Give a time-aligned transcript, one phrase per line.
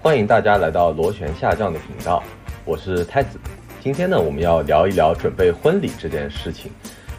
[0.00, 2.22] 欢迎大家来到螺旋下降的频道，
[2.64, 3.36] 我是太子。
[3.80, 6.70] 今天呢，我们要聊一聊准备婚礼这件事情。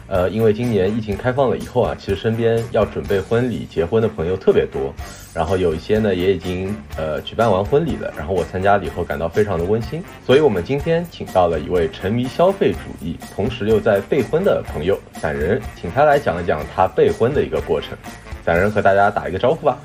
[0.06, 4.94] 呃，因为今年疫情开放了以后啊，其实身边要准备婚礼、结婚的朋友特别多，
[5.34, 17.90] 然后有一些呢也已经呃举办完婚礼了，然后我参加了以后感到非常的温馨，所以我们今天请到了一位沉迷消费主义，同时又在备婚的朋友散人，请他来讲一讲他备婚的一个过程。
[18.42, 19.78] 散人和大家打一个招呼吧。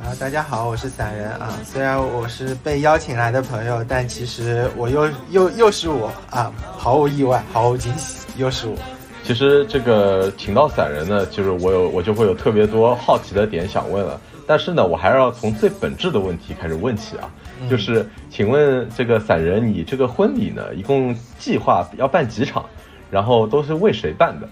[0.00, 1.58] 啊，大家好，我是散人啊。
[1.64, 8.76] 虽然我是被邀请来的朋友，但其实我又又又是我啊，毫无意外，毫无惊喜，又是我。
[9.24, 14.20] 其实这个请到散人呢，就是我有我就会有特别多好奇的点想问了。
[14.46, 17.28] 但是呢，我还是要从最本质的问题开始问起啊，
[17.68, 22.64] 就是请问这个散人，你这个婚礼呢，一共计划要办几场？
[23.10, 24.48] 然后都是为谁办的？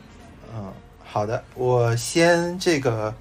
[0.57, 0.65] 嗯，
[1.05, 3.15] 好的，我先这个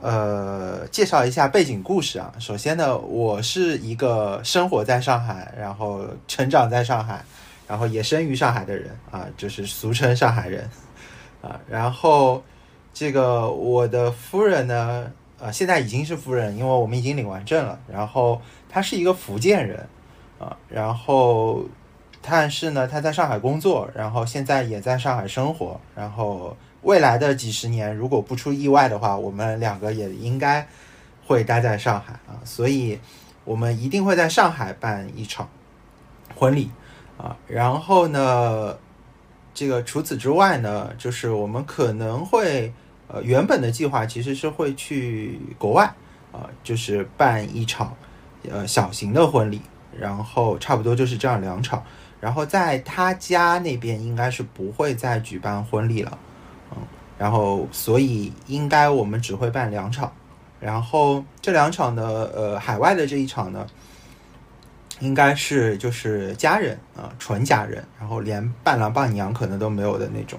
[0.00, 2.32] 呃介绍一下背景故事啊。
[2.38, 7.24] 首先呢，我是一个生活在上海，然后成长在上海。
[7.68, 10.68] 然后也生于上海的人啊，就是俗称上海人
[11.40, 11.60] 啊。
[11.68, 12.42] 然后
[12.92, 17.78] 这个我的夫人呢，呃，现在已经是夫人，因为我们已经领完证了。
[17.86, 19.86] 然后她是一个福建人
[20.40, 21.64] 啊，然后
[22.20, 25.80] 但是呢，她在上海工作，然后现在也在上海生活。
[25.94, 30.66] 然后未来的几十年，如果不出意外的话，我们两个也应该
[31.26, 32.98] 会待在上海啊，所以
[33.44, 35.48] 我们一定会在上海办一场
[36.34, 36.70] 婚礼。
[37.18, 38.78] 啊，然后呢，
[39.52, 42.72] 这个除此之外呢，就是我们可能会，
[43.08, 45.84] 呃，原本的计划其实是会去国外，
[46.32, 47.94] 啊，就是办一场，
[48.50, 49.60] 呃，小型的婚礼，
[49.98, 51.84] 然后差不多就是这样两场，
[52.20, 56.18] 然后在他家那边应该是不会再举办婚礼了，
[56.72, 56.78] 嗯，
[57.18, 60.12] 然后所以应该我们只会办两场，
[60.58, 62.02] 然后这两场呢，
[62.34, 63.66] 呃，海外的这一场呢。
[65.02, 70.38] 应该是就是家人啊，纯家人，然后连伴郎伴娘可能都没有的那种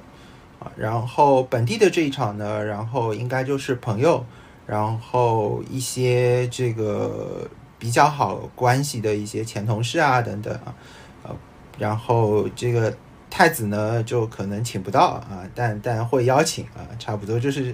[0.60, 0.72] 啊。
[0.78, 4.24] 然后本地的这一场呢，然后应该就是朋友，
[4.68, 7.50] 然后一些这个
[7.80, 10.76] 比较好关系的一些前同事啊等等啊，
[11.24, 11.36] 呃，
[11.80, 12.96] 然后这个
[13.32, 17.74] 太子呢就可能请不到啊，但但会邀请啊，差不多就是。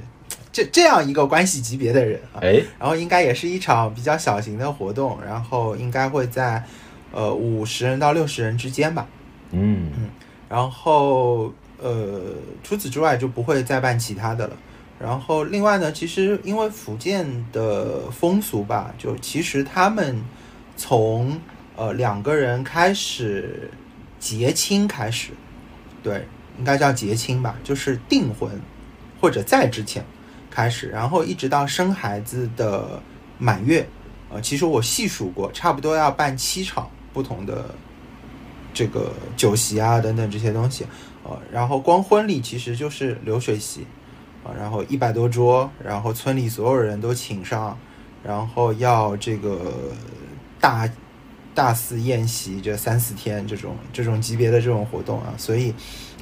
[0.50, 6.64] 这这样一个关系级别的人啊，哎，然后应该也是一场比较小型的活动，然后应该会在
[7.12, 9.08] 呃五十人到六十人之间吧，
[9.52, 10.10] 嗯嗯，
[10.50, 14.58] 然后呃除此之外就不会再办其他的了。
[15.00, 20.20] 然后另外呢，其实因为福建的风俗吧，就其实他们
[20.76, 21.40] 从
[21.76, 23.70] 呃两个人开始
[24.18, 25.34] 结亲开始，
[26.08, 28.50] 对，应该叫结亲吧，就是订婚
[29.20, 30.06] 或者在之前。
[30.50, 33.00] 开始，然后一直到生孩子的
[33.38, 33.88] 满月，
[34.32, 37.76] 呃，其实我细数过，差不多要办七场不同的
[38.74, 40.84] 这个酒席啊等等这些东西，
[41.24, 43.86] 呃，然后光婚礼其实就是流水席，
[44.44, 47.78] 啊，然后一百多桌，然后村里所有人都请上，
[48.24, 49.74] 然后要这个
[50.60, 50.90] 大
[51.58, 55.74] 大肆宴席这三四天这种这种级别的这种活动啊，所以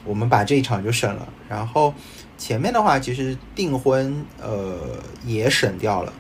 [0.06, 1.94] 我们把这一场就省了，然后。
[2.38, 4.78] 前面的话，其实订婚呃
[5.26, 6.12] 也省掉了，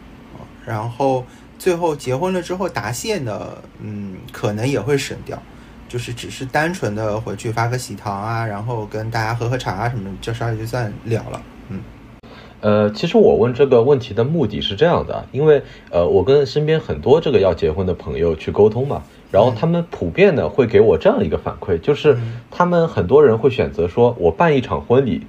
[0.65, 1.25] 然后
[1.59, 5.37] 最后结婚了之后答谢呢，嗯，可能也会省掉，
[5.89, 11.81] 就是只是单纯的回去发个喜糖啊，然后跟大家喝喝茶啊什么，这事儿就算了了，嗯。
[12.61, 22.17] 呃，其实我问这个问题的目的是这样的，因为呃，我跟身边很多这个要结婚的朋友去沟通嘛，然后他们普遍的会给我这样一个反馈，就是
[22.49, 25.21] 他们很多人会选择说，我办一场婚礼。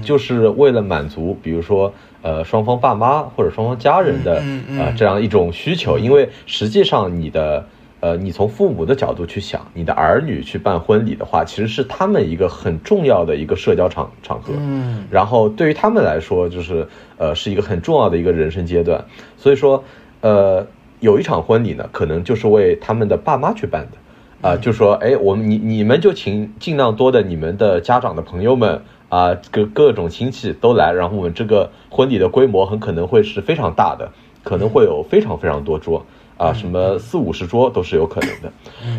[0.00, 1.92] 就是为了满足，比如说，
[2.22, 4.36] 呃，双方爸妈或者双方家人的
[4.80, 7.66] 啊这样一种需求，因为实际上你的，
[8.02, 19.04] 呃，你从父母的角度去想，你的儿女去办婚礼的话，其实是他们一个很重要的一个社交场场合，嗯，然后对于他们来说，就是呃，是一个很重要的一个人生阶段，
[19.36, 19.84] 所以说，
[20.20, 20.66] 呃，
[20.98, 28.82] 有一场婚礼呢，可能就是为他们的爸妈去办的，啊，就说，哎，我们你你们就请尽量多的你们的家长的朋友们。
[29.12, 34.10] 啊，各各种亲戚都来，然后我们这个婚礼的规模很可能会是非常大的，
[34.42, 36.06] 可能会有非常非常多桌
[36.42, 38.52] 啊，什么四五十桌都是有可能的。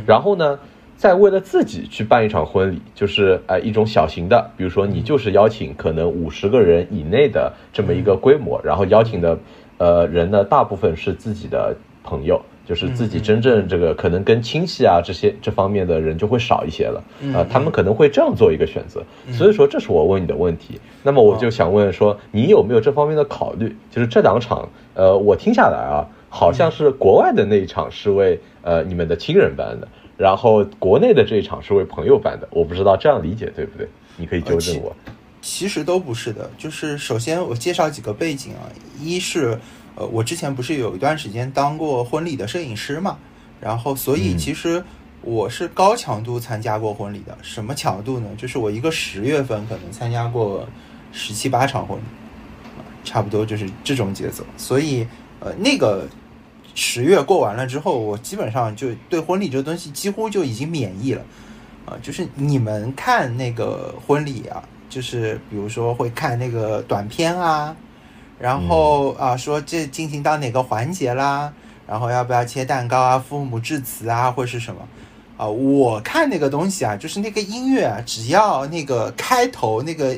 [0.05, 0.57] 然后呢，
[0.95, 9.37] 再为了自己去办一场婚礼，就是呃一种小型的，比如说你就是邀请可能五十个人以内的这么一个规模，然后邀请的
[9.77, 12.41] 呃人呢，大部分是自己的朋友。
[12.65, 17.03] 就是自己真正这个可能跟亲戚啊这些这方面的人就会少一些了
[17.35, 19.03] 啊，他们可能会这样做一个选择，
[19.33, 20.79] 所以说这是我问你的问题。
[21.03, 23.75] 那么我就想问说，你有没有这方面的考虑？
[23.91, 29.87] 就是这两场，呃，我听下来啊，好像是国外的那一场是为呃你们的亲人办的，
[30.17, 33.87] 然后国内的这一场是为朋友办的，我不知道这样理解对不对？
[34.17, 34.95] 你可以纠正我。
[35.41, 38.65] 其实都不是的，就是首先我介绍几个背景啊，
[38.99, 39.59] 一是
[39.95, 43.17] 呃我之前不是有一段时间当过婚礼的摄影师嘛，
[43.61, 44.83] 然后所以其实
[45.21, 48.27] 我是高强度参加过婚礼的，什么强度呢？
[48.37, 50.67] 就是我一个十月份可能参加过
[51.11, 52.03] 十七八场婚礼，
[52.77, 54.43] 啊，差不多就是这种节奏。
[54.57, 55.05] 所以
[55.41, 56.07] 呃那个
[56.75, 61.21] 十月过完了之后，我基本上就对婚礼这个东西几乎就已经免疫了，
[61.85, 64.63] 啊，就是你们看那个婚礼啊。
[64.89, 67.75] 就是比如说会看那个短片啊，
[68.37, 71.51] 然后啊说这进行到哪个环节啦，
[71.87, 74.87] 然后要不要切蛋糕啊，父母致辞啊，或是什么
[75.35, 75.47] 啊？
[75.47, 80.15] 我看那个东西啊，就是那个音乐啊，只要那个开头那个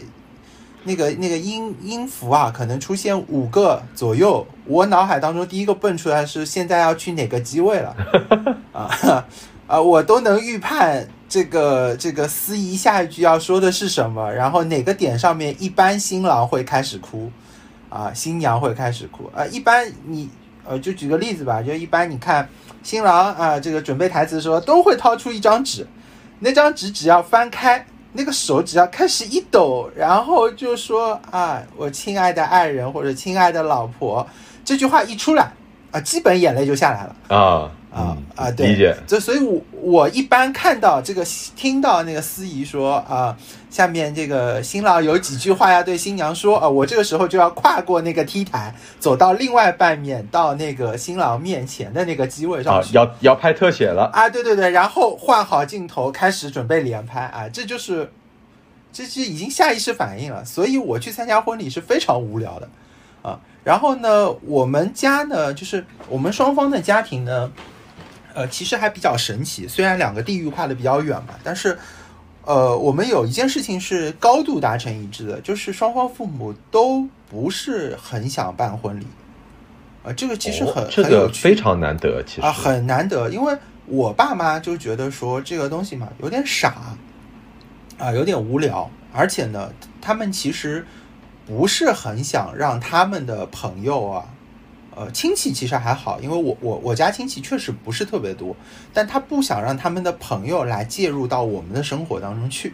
[0.85, 7.95] 那个那个音音符啊，可能出现五个左右，我脑海当中第一个蹦出来是现在要去哪个机位了
[8.71, 9.25] 啊
[9.67, 11.07] 啊，我都能预判。
[11.27, 14.31] 这个这个司仪下一句要说的是什么？
[14.31, 17.31] 然后哪个点上面一般新郎会开始哭，
[17.89, 19.43] 啊，新娘会开始哭啊？
[19.47, 20.29] 一般你
[20.63, 22.47] 呃，就举个例子吧，就一般你看
[22.83, 25.85] 新郎啊，这个准备台词的时候都会掏出一张纸，
[26.39, 27.85] 那张纸只要翻开，
[28.17, 34.25] 那个手只要开始一抖，然后就说啊，我亲爱的爱人或者亲爱的老婆，
[34.63, 35.51] 这句话一出来
[35.91, 37.69] 啊，基本眼泪就下来了啊。
[37.95, 38.93] 啊啊，对，理解。
[39.07, 41.23] 这所以，我我一般看到这个，
[41.55, 43.37] 听到那个司仪说啊，
[43.69, 54.29] 下面这个新郎有几句话要对新娘说啊，我这个时候就要跨过那个 T 台，走到另外半面，到那个新郎面前的那个机位上去，要要拍特写了啊！
[54.29, 57.47] 对对对，然后换好镜头，开始准备连拍啊！
[57.47, 58.11] 这就是，
[58.91, 60.43] 这是已经下意识反应了。
[60.43, 62.67] 所以我去参加婚礼是非常无聊的
[63.21, 63.39] 啊。
[63.63, 67.49] 然后呢，我们家呢，就是我们双方的家庭呢。
[68.35, 71.79] 呃，其实还比较神奇，虽然两个地域跨的比较远嘛，但是，
[72.43, 79.07] 呃，我们有一件事情是高度达成一致的，就是双方父母都不是很想办婚礼，
[80.03, 86.97] 啊，这个其实很这个非常难得，其实啊很难得，因为我爸妈就觉得说这个东西嘛有点傻，
[87.97, 89.71] 啊有点无聊，而且呢，
[90.01, 90.85] 他们其实
[91.47, 94.25] 不是很想让他们的朋友啊。
[94.97, 98.55] 呃，亲戚其实还好，因为我我我家亲戚确实不是特别多，
[98.93, 102.73] 但他不想让他们的朋友来介入到我们的生活当中去，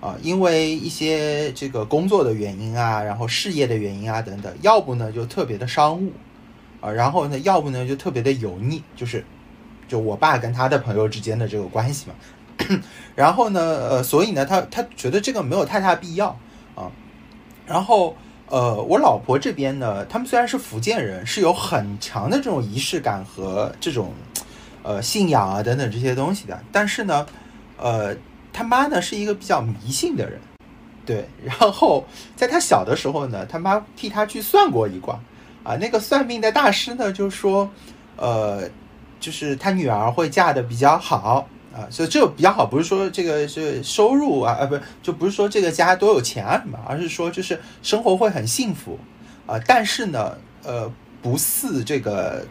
[0.00, 6.12] 啊，因为一些这个工作的原因啊，然后事业的原因啊等等，要不呢就特别的商务，
[6.80, 9.24] 啊，然后呢要不呢就特别的油腻，就是
[9.86, 12.80] 就我爸跟他的朋友之间的这个关系嘛，
[13.14, 16.36] 然后呢，呃，所以呢，他他觉得这个没有太大必要
[16.74, 16.90] 啊，
[17.64, 18.16] 然后。
[18.50, 24.12] 呃，我老婆这边呢，他们虽然是福建人，是有很强的这种仪式感和这种，
[24.82, 26.60] 呃，信仰啊等等这些东西的。
[26.72, 27.24] 但是呢，
[27.78, 28.12] 呃，
[28.52, 30.40] 他妈呢是一个比较迷信的人，
[31.06, 31.28] 对。
[31.44, 32.04] 然后
[32.34, 35.16] 在他小的时候呢，他妈替他去算过一卦，
[35.62, 37.70] 啊，那个算命的大师呢就说，
[38.16, 38.68] 呃，
[39.20, 41.46] 就是他女儿会嫁的比较好。
[41.72, 48.98] 啊，所以这个比较好，不是说这个是收入啊，啊，不是，就不是说这个家多有钱啊什么，而是说就是生活会很幸福
[49.46, 49.56] 啊。
[49.68, 52.44] 但是呢，呃，不似这个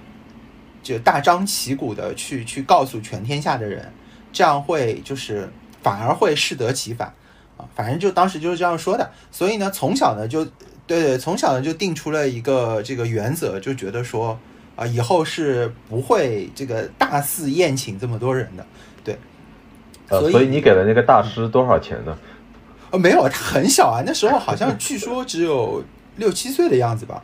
[0.81, 3.91] 就大张旗鼓的去去告诉全天下的人，
[4.31, 5.51] 这样会就是
[5.83, 7.13] 反而会适得其反
[7.57, 7.67] 啊。
[7.75, 9.11] 反正就当时就是这样说的。
[9.31, 10.45] 所以呢，从小呢就
[10.87, 14.39] 对对，从小呢就定出了一个这个原则，就觉得说
[14.77, 18.65] 啊，以后是不会这个大肆宴请这么多人的。
[20.09, 22.17] 呃，所以你给了那个大师多少钱呢？
[22.91, 25.83] 呃，没有，他很小啊，那时候好像据说只有
[26.17, 27.23] 六七岁的样子吧。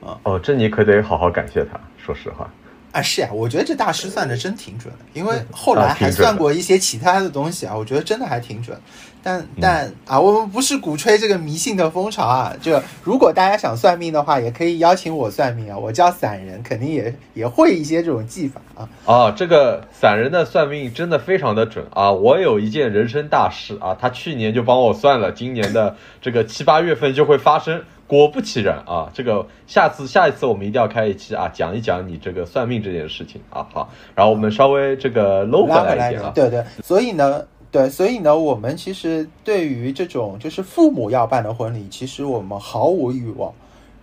[0.00, 2.50] 啊，哦，这你可得好好感谢他，说实话。
[2.94, 8.78] 啊，是呀，我觉得这大师算的真挺准的，因为后来还算过一些其他的东西啊，我觉得真的还挺准。
[9.20, 12.54] 但但啊，我们不是鼓吹这个迷信的风潮啊。
[12.60, 15.76] 就如果大家想算命的话，也可以邀请我算命啊。
[15.76, 18.88] 我叫散人，肯定也也会一些这种技法啊。
[19.06, 22.12] 啊，这个散人的算命真的非常的准啊！
[22.12, 27.82] 我有一件人生大事啊，他去年就帮我算了，今年的这个七八月份就会发生。
[28.16, 33.66] 果不其然啊，这个下次下一次我们一定要开一期啊，讲一讲你这个算命这件事情啊。
[33.72, 36.32] 好，然后我们稍微这个搂回来一点啊。
[36.34, 43.52] 对对，所以呢，对，所以呢，我们其实对于这种就是父母要办的婚礼，其实我们毫无欲望。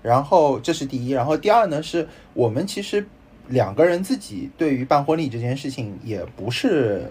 [0.01, 3.06] 然后这是第一，然后第二呢，是我们其实
[3.48, 7.06] 两个人自己对于办婚礼这件事情也不是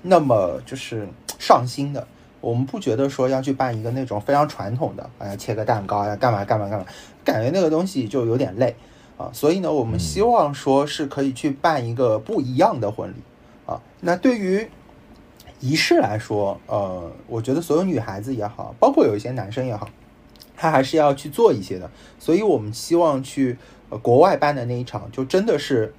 [0.00, 2.06] 那么就是上心的。
[2.40, 6.86] 我们不觉得说要去办一个那种非常传统的，哎呀，切个蛋糕呀，干嘛干嘛干嘛，
[7.22, 8.74] 感觉那个东西就有点累，
[9.18, 13.16] 啊，所以呢，我们希望说是可以去办一个不一样的婚礼
[13.66, 13.80] 啊。
[14.00, 14.68] 那对于
[15.60, 19.90] 仪式来说，呃，我觉得所有女孩子也好，包括有一些男生也好，
[20.56, 21.90] 他还是要去做一些的。
[22.18, 23.58] 所以我们希望去
[23.90, 25.92] 呃国外办的那一场，就真的是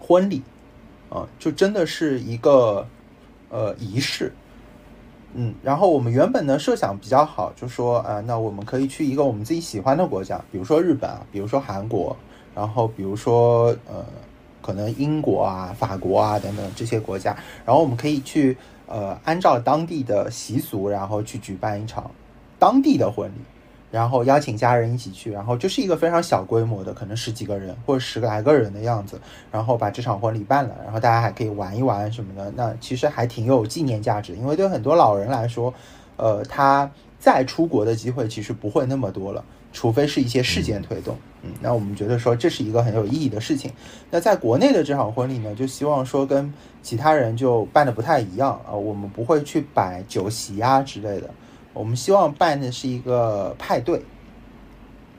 [0.00, 0.42] 婚礼
[1.08, 2.88] 啊，就真的是一个
[3.50, 4.32] 呃仪式。
[5.34, 12.16] 嗯，然后我们原本呢设想比较好，就说呃，那我们可以去一个我们自己喜欢的国家，比如说日本啊，比如说韩国，
[12.54, 14.04] 然后比如说呃，
[14.60, 18.56] 可能英国啊、法国啊等等这些国家，然后我们可以去。
[18.92, 22.10] 呃，按照当地的习俗，然后去举办一场
[22.58, 23.40] 当地的婚礼，
[23.90, 29.20] 然后邀请家人一起去，然后就是一个非常小规模的，可能十几个人或者十来个人的样子，
[29.50, 35.72] 然后把这场婚礼办了，然后大家还可以玩一玩什么的，那其实还挺有纪念价值，因为对很多老人来说，
[36.16, 39.44] 呃，他再出国的机会其实不会那么多了。
[39.72, 43.70] 除非是一些事件推动，嗯，那我们觉得说这是一个很有意义的事情。
[44.10, 51.30] 那在国内的这场婚礼呢，就希望说跟其他人就办的不太一样啊，我们不会去摆酒席啊之类的，
[51.72, 54.02] 我们希望办的是一个派对，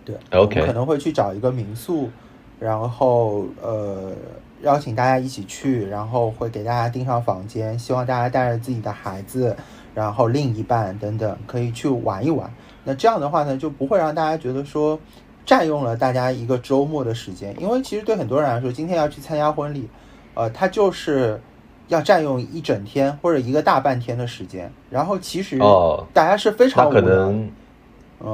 [0.04, 2.10] 对，OK，可能会去找一个民宿，
[2.60, 4.12] 然后呃
[4.62, 9.56] 邀请大家一起去，然后会给大家订上房间，希望大家带着自己的孩子，
[9.96, 12.54] 然后另一半等等可以去玩一玩。
[12.84, 15.00] 那这样的话呢，就不会让大家觉得说
[15.46, 19.88] 占用了大家一个周末的时间，因为其实对很多人来说，今天要去参加婚礼，
[20.34, 21.40] 呃，他就是
[21.92, 24.72] 要占用一整天或者一个大半天的时间。
[24.90, 27.50] 然后其实哦，大家是非常可能，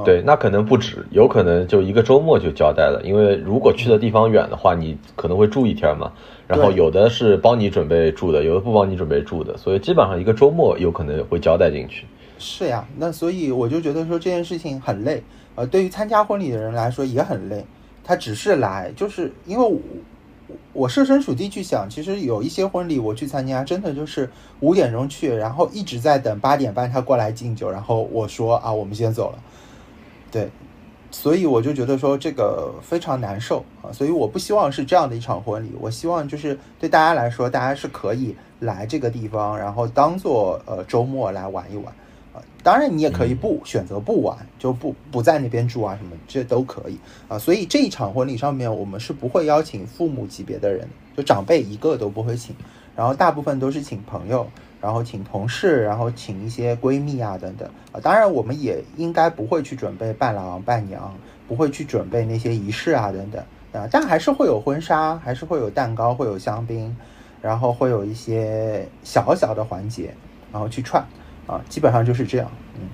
[0.06, 3.02] 对，那可能不止，有可能就一个周末就交代了。
[3.04, 6.12] 因为如果去的地方远的话，你可能会住一天嘛。
[6.48, 12.06] 然后有的是帮你准备住的，有的不帮你准备住的，所以基本上一个周末有可能会交代进去。
[12.38, 15.24] 是呀，那所以我就觉得说这件事情很累，
[15.56, 17.66] 呃，对于参加婚礼的人来说也很累。
[18.04, 19.80] 他只是来，就是因为
[20.74, 24.30] 我设身处地去想，其实有一些婚礼我去参加，真的就是
[24.62, 29.40] 五点钟去，然后一直在等八点半他过来敬酒，然后我说啊，我们先走了。
[30.32, 30.50] 对，
[31.12, 41.94] 所以我就觉得说这个非常难受啊，所以我不希望是这样的一场婚礼，我希望就是对大家来说，大家是可以来这个地方，然后当做呃周末来玩一玩。
[42.64, 47.40] 当然，你也可以不选择不玩，就不不在那边住啊，什么这都可以啊。
[47.40, 52.56] 所以这一场婚礼上面，我们是不会邀请父母级别的人，就长辈一个都不会请，
[52.96, 54.46] 然后大部分都是请朋友，
[54.82, 58.00] 然后请同事，然后请一些闺蜜啊等等啊。
[58.02, 61.14] 当然，我们也应该不会去准备伴郎伴娘，
[61.48, 63.42] 不会去准备那些仪式啊等等
[63.72, 66.94] 啊，但还是会有婚纱，还是会有蛋糕，会有香槟，
[67.42, 70.14] 然后会有一些小小的环节，
[70.52, 71.06] 然后去串。
[71.48, 72.52] 啊，基本上就是这样。
[72.76, 72.90] 嗯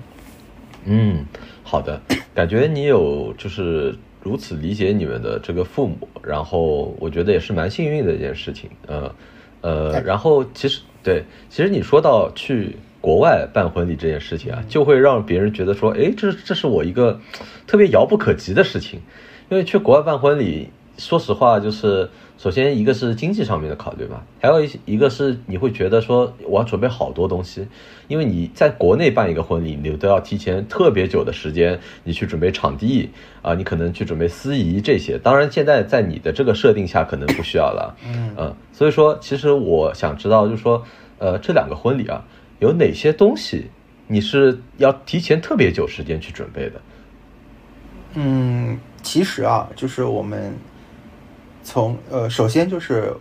[0.86, 1.26] 嗯，
[1.62, 2.00] 好的，
[2.34, 8.70] 感觉你有就是如此理解你们的这个父母，然后我觉得也是蛮幸运的一件事情。
[8.86, 9.14] 呃
[9.60, 17.18] 呃，然后其实对，其实你说到去国外办婚礼这件事情啊，就会让别人觉得说，哎，这这是我一个
[17.66, 19.00] 特别遥不可及的事情，
[19.48, 22.08] 因为去国外办婚礼，说实话就是。
[22.36, 27.64] 首先，一个是经济上面的考虑嘛，还有一一个是你会觉得说我要准备好多东西，
[28.08, 33.08] 因为你在国内办一个婚礼，你都要提前特别久的时间，你去准备场地
[33.40, 35.16] 啊，你可能去准备司仪这些。
[35.16, 37.96] 当然，现在在你的这个设定下，可能不需要了。
[38.04, 40.84] 嗯所以说，其实我想知道，就是说，
[41.18, 42.20] 呃，这两个婚礼啊，
[42.58, 43.66] 有哪些东西
[44.08, 46.80] 你是要提前特别久时间去准备的？
[48.14, 50.52] 嗯，其实啊，就是我们。
[51.64, 53.12] 从呃，首先就是，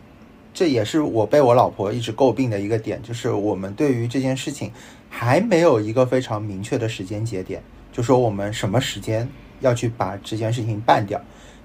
[0.53, 4.71] 这也是我被我老婆一直诟病的一个点，就是我们对于这件事情
[5.09, 9.27] 还没有一个非常明确的时间节点，就说我们什么时间
[9.62, 11.19] 要去把这件事情办掉。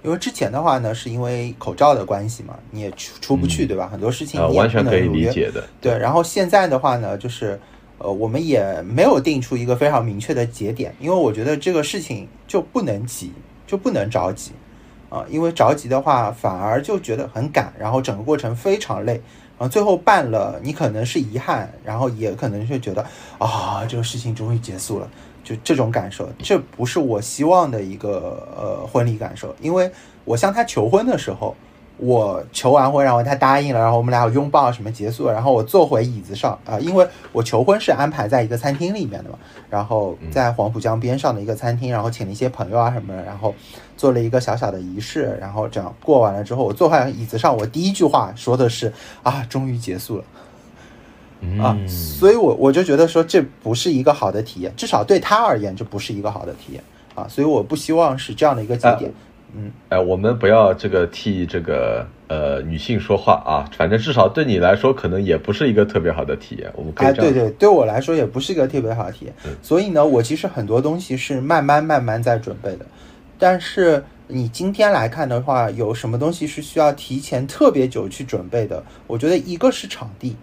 [0.04, 3.88] 因为之前的话呢，是因为口罩的关系嘛，你也出出不去，对吧？
[3.90, 5.68] 很多事情你完全可以理解的。
[5.80, 7.58] 对，然后现在的话呢，就是
[7.99, 13.32] 呃，我们也没有定出一个非常明确的节点，因为我觉得这个事情就不能急，
[13.66, 14.52] 就不能着急。
[15.09, 19.15] 啊，因为着急的话，反而就觉得很赶，然后整个过程非常累，
[19.59, 23.05] 然后最后办了，你可能是遗憾，然后也可能是觉得
[23.38, 25.11] 啊，这个事情终于结束了，
[25.43, 29.91] 就这种感受，这不是我希望的一个呃婚礼感受，因为
[30.25, 31.57] 我向他求婚的时候。
[31.99, 39.38] 我求完婚，然后他答应了，然后我们俩拥抱什么结束了，然后我坐回椅子上啊，因为我求婚是安排在一个餐厅里面的嘛，
[39.69, 43.52] 然后在黄浦江边上的一个餐厅，然后请了一些朋友啊什么的，然后
[43.97, 48.93] 做了一个小小的仪式，然后这样过完了之后，我坐回椅子上，我第一句话说的是
[49.25, 50.25] 啊，终于结束了，
[51.62, 56.83] 啊，所以我我就觉得说这不是一个好的体验，至少对他而言这不是一个好的体验
[57.17, 59.12] 啊，所以我不希望是这样的一个节点。
[59.55, 66.71] 嗯，哎，我们不要这个替这个呃女性说话啊，反正至少对你来说，可能也不是一个特别好的体验。
[66.75, 69.35] 我们可以哎，对对，对我来说也不是一个特别好的体验。
[69.47, 72.87] 嗯所以呢，我其实很多东西是慢慢慢慢在准备的。
[73.38, 78.83] 但是你今天来看的话，有什么东西是需要提前特别久去准备的？
[79.07, 80.37] 我觉得一个是场地，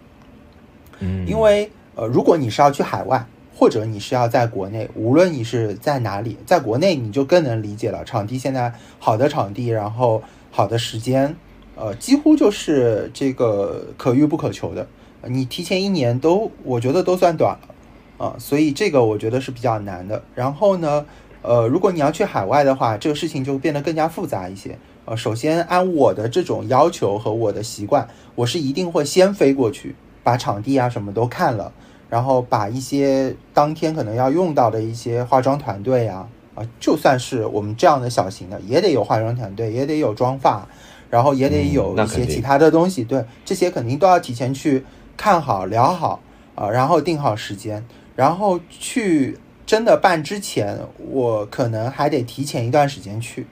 [0.98, 3.24] 嗯，因为呃，如果你是要去海外，
[3.58, 8.04] 或者你是要在国内，无论你是在哪里，在国内你就更能理解了。
[8.04, 11.34] 场地现在好的场地，然后好的时间，
[11.74, 14.86] 呃，几乎就是这个可遇不可求的。
[15.22, 17.74] 你提前一年都，我觉得都算短了
[18.18, 20.22] 啊、所以这个我觉得是比较难的。
[20.34, 21.06] 然后呢，
[21.42, 24.78] 呃，如果你要去海外的话，这个事情就变得更加复杂一些。
[25.06, 31.72] 呃，首先按我的这种要求和我的习惯，我是一定会先飞过去，把场地啊什么都看了，
[32.08, 40.66] 然后把一些当天可能要用到的一些化妆团队啊，啊，就算是我们这样的小型的，也得有化妆团队，也得有妆发，
[41.10, 44.84] 然后也得嗯有一些其他的东西，对，这些肯定都要提前去
[45.16, 46.20] 看好、聊好
[46.54, 47.84] 啊，然后定好时间，
[48.14, 50.78] 然后去真的办之前，
[51.10, 53.46] 我可能还得提前一段时间去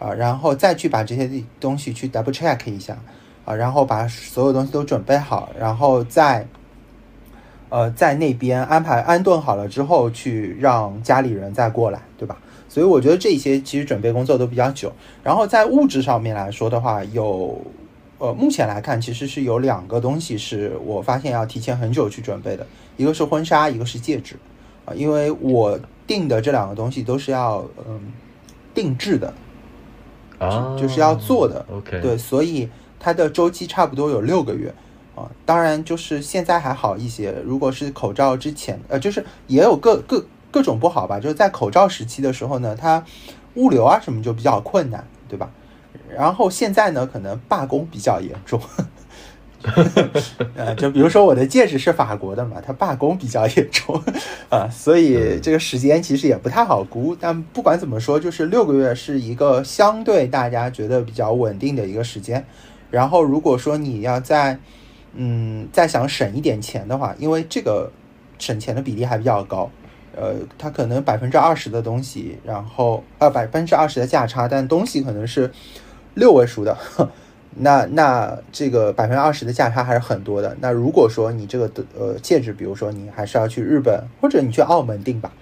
[0.00, 2.98] 啊，然后再去把这些东西去 double check 一下
[3.44, 6.46] 啊，然后把所有东西都准备好，然后再
[7.70, 12.36] 呃在那边安排安顿好了之后，去让家里人再过来，对吧？
[12.68, 14.92] 所以我觉得这些其实准备工作都比较久。
[15.24, 17.60] 然后在物质上面来说的话，有
[18.18, 24.36] 呃目前来看其实是有两个东西是我发现要提前很久去准备的，一个是婚纱，一个是戒指
[24.84, 28.00] 啊、因为我定的这两个东西都是要嗯
[28.74, 29.32] 定制的，
[30.38, 34.72] 啊，就是要做的 OK，对，所以它的周期差不多有六个月
[35.20, 35.30] 啊。
[35.46, 37.34] 当然，就是现在还好一些。
[37.44, 41.20] 如果是口罩之前，呃，就是也有各各各种不好吧。
[41.20, 43.04] 就是在口罩时期的时候呢，它
[43.54, 45.50] 物流啊什么就比较困难，对吧？
[46.08, 48.60] 然后现在呢，可能罢工比较严重。
[50.56, 54.02] 呃，就比如说我的戒指是法国的嘛，它罢工比较严重
[54.48, 57.14] 啊，所以这个时间其实也不太好估。
[57.14, 62.42] 但不管怎么说，就是六个月是一个相对大家觉得比较稳定的一个时间。
[62.90, 64.58] 然后如果说你要再
[65.14, 67.90] 嗯再想省一点钱的话，因为这个
[68.38, 69.70] 省钱的比例还比较高，
[70.16, 75.50] 呃，它可能百分之二十的东西，然后呃百分之二十的价差，但东西可能是
[76.14, 76.76] 六位数的。
[77.56, 80.56] 那那这个百分之二十的价差还是很多的。
[80.60, 85.32] 那如果说你这个的呃戒指，比如说你还是要去日本或者你去澳门订吧，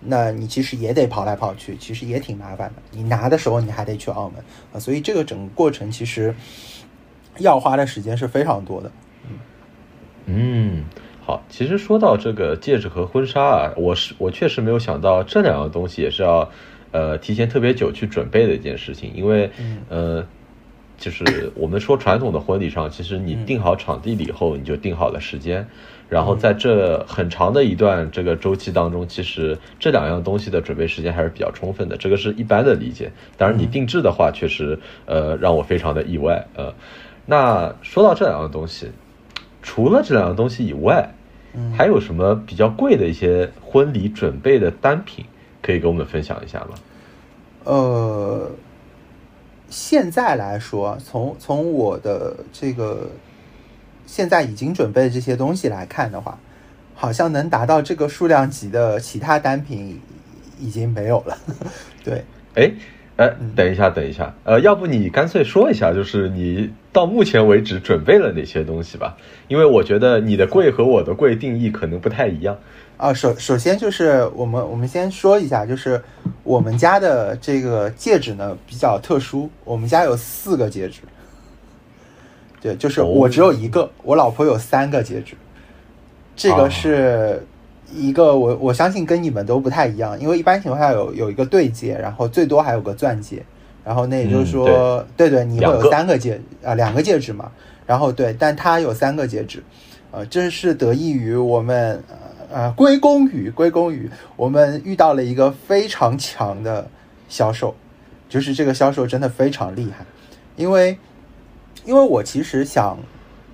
[0.00, 2.82] 那你其实也得跑来跑去，其实也挺麻烦的。
[2.92, 6.34] 你拿的时候你还得去澳门啊，所以这个整个过程其实
[7.38, 8.90] 要花的时间是非常多的。
[10.26, 10.84] 嗯，
[11.24, 16.50] 好，其实说到这个戒指和婚纱啊，我是我确实没有想到这两样东西也是要
[16.92, 19.50] 呃提前特别久去准备的一件事情，因为
[19.88, 20.24] 呃。
[20.96, 25.66] 就是我们说传统的婚礼上，其实你定好场地了以后，你就定好了时间，
[26.08, 33.10] 然后在这很长的一段这个周期当中，其实这两样东西的准备时间还是比较充分的，这个是一般的理解。
[33.36, 36.46] 当然，你定制的话，确实呃让我非常的意外。
[36.54, 36.72] 呃，
[37.26, 38.90] 那说到这两样东西，
[39.62, 41.14] 除了这两样东西以外，
[41.76, 45.24] 还有什么比较贵的一些婚礼准备的单品
[45.62, 46.74] 可以跟我们分享一下吗？
[47.64, 48.50] 呃，
[49.70, 53.08] 现在来说，从从我的这个
[54.04, 56.38] 现在已经准备的这些东西来看的话，
[56.94, 60.00] 好像能达到这个数量级的其他单品
[60.60, 61.38] 已经没有了。
[62.04, 62.70] 对，哎，
[63.16, 69.16] 哎，等一下，等一下，呃，要不你干脆说一下，就是你到目前为止准备了哪些东西吧？
[69.46, 72.58] 因为我觉得你的贵和我的贵定义可能不太一样。
[72.96, 76.02] 啊，首首先就是我们我们先说一下，就是
[76.42, 81.00] 我们家的这个戒指呢比较特殊，我们家有四个戒指。
[82.60, 85.34] 对，就是我只有一个，我老婆有三个戒指。
[86.34, 87.46] 这个是
[87.94, 93.42] 一个我我相信跟你们都不太一样，因为一般情况下有有一个对戒，然后最多还有个钻戒，
[93.84, 97.50] 然后那也就是说，对对，你会有三个戒啊两个戒指嘛，
[97.86, 99.62] 然后对，但他有三个戒指，
[100.10, 102.02] 呃，这是得益于我们。
[102.52, 106.88] 呃，归功于归功于我们遇到了一个非常强的
[107.28, 107.74] 销售，
[108.28, 110.06] 就是这个销售真的非常厉害，
[110.54, 110.96] 因为
[111.84, 112.96] 因为我其实想，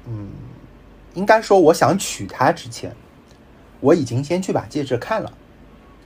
[0.06, 0.28] 嗯，
[1.14, 2.94] 应该说我想娶她之前，
[3.80, 5.32] 我已经先去把戒指看了，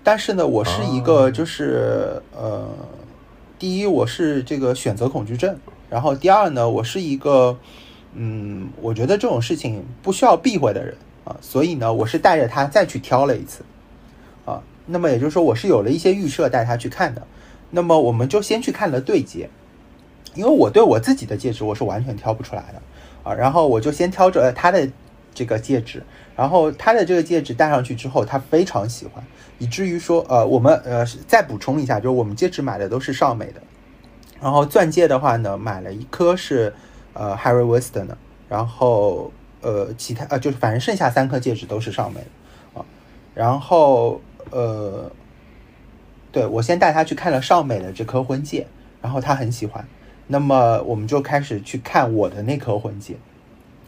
[0.02, 2.68] 但是呢，我是一个就是、哦、呃，
[3.58, 5.56] 第一我是这个选择恐惧症，
[5.90, 7.58] 然后第二呢，我是一个
[8.14, 10.94] 嗯，我觉得这种事情不需要避讳的人。
[11.24, 13.64] 啊，所以呢，我是带着他再去挑了一次，
[14.44, 17.26] 啊，那么也就是说，我是有了一些预设带他去看的。
[17.70, 19.48] 那么我们就先去看了对接，
[20.34, 22.82] 因为我对我自己的戒指我是完全挑不出来的
[23.30, 24.86] 啊，然后我就先挑着他的
[25.34, 26.02] 这个戒指，
[26.36, 29.22] 然后他的这个戒指戴上去之后，他非常喜欢，
[29.58, 33.62] 以至于说呃，我们呃再补充一下，就是我们戒指买的都是尚美的，
[34.40, 36.74] 然后钻戒的话呢，买了一颗是
[37.12, 38.18] 呃 Harry Weston 的，
[38.48, 42.84] 然后呃其他呃就是反正剩下三颗戒指都是尚美的啊，
[43.34, 44.20] 然后
[44.50, 45.10] 呃。
[46.32, 48.66] 对我先带他去看了尚美的这颗婚戒，
[49.00, 49.86] 然后他很喜欢，
[50.26, 53.14] 那么我们就开始去看我的那颗婚戒，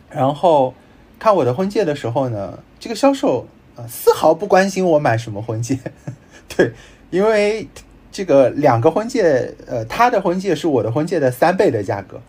[0.09, 0.73] 然后
[1.19, 5.79] 看我的婚戒的时候呢，这个销售呃丝毫不关心我买什么婚戒，
[6.55, 6.73] 对，
[7.11, 7.69] 因为
[8.13, 12.21] 这个两个婚戒，呃，他的婚戒是我的婚戒的三倍的价格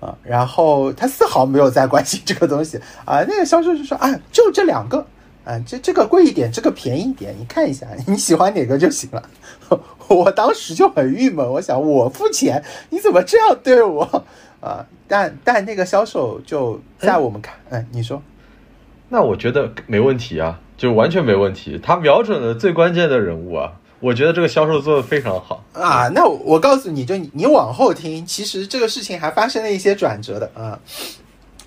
[0.00, 5.06] 啊，然后他丝毫没有在关心这个东西 啊，那个销售就说啊，就这两个。
[5.44, 9.22] 啊，这这个贵一点，这个便宜一点，你看一下， 你喜欢哪个就行了。
[10.08, 14.24] 我当时就很郁闷，我想我付钱，你怎么这样对我
[14.64, 14.86] 啊？
[15.06, 18.22] 但但那个销售就在我们看，哎，你说，
[19.10, 26.08] 那我觉得没问题啊，就完全没问题，他瞄准了最关键的人物啊，我觉得这个销售做的非常好啊。
[26.08, 30.80] 那我告诉你就你往后听，其实这个事情还发生了一些转折的啊。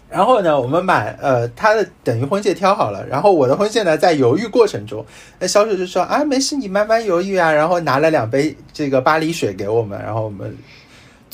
[0.10, 5.05] 然后呢，我们买呃他的等于婚戒挑好了，然后我的婚戒呢在犹豫过程中，
[5.38, 10.55] 那销售就说啊没事，你慢慢犹豫啊，然后拿了两杯这个巴黎水给我们，然后我们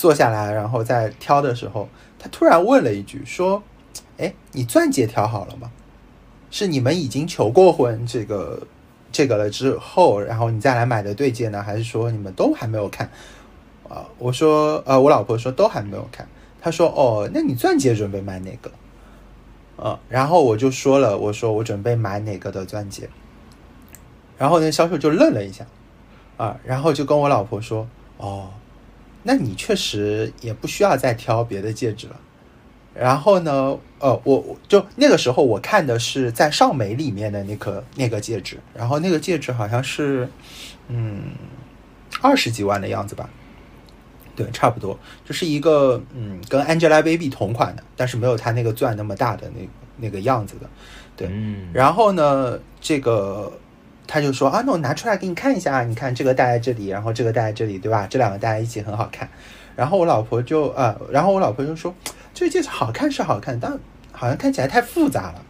[0.03, 1.87] 坐下来，然后在挑的时候，
[2.19, 3.63] 他突然问了一句说，
[4.17, 5.71] 哎，你钻戒挑好了吗？
[6.51, 8.67] 是你们已经求过婚这个
[9.13, 13.09] 这个了之后，然后你再来买的对戒呢，还是说你们都还没有看？
[13.87, 16.27] 啊，我说呃我老婆说都还没有看。
[16.61, 18.69] 他说：“哦，那你钻戒准备买哪个？”
[19.79, 23.09] 嗯，然后我就说了，我说我准备买哪个的钻戒。
[24.37, 25.65] 然后那销售就愣了一下，
[26.35, 27.87] 啊，然后就跟我老婆说
[28.19, 28.49] ：“哦，
[29.23, 32.19] 那你确实也不需要再挑别的戒指了。”
[32.93, 40.29] 然后呢，呃，我就那个时候我看的是在尚美里面的那颗那个戒指，然后那个戒指好像是
[40.89, 41.31] 嗯
[42.21, 43.27] 二十几万的样子吧。
[44.35, 50.69] 对，差不多就是一个嗯，跟 Angelababy 同款的，但是没有它那个钻那么大的那那个样子的。
[51.15, 51.31] 对，
[51.71, 53.51] 然后呢，这个
[54.13, 58.05] 他就说啊，那我拿出来给你看一下，你看这个戴在这里，然后这个戴在这里，对吧？
[58.07, 59.27] 这两个戴在一起很好看。
[59.75, 61.91] 然后我老婆就啊，然后我老婆就说，
[62.31, 63.75] 这个戒指好看是好看，但
[64.11, 65.43] 好像看起来太复杂了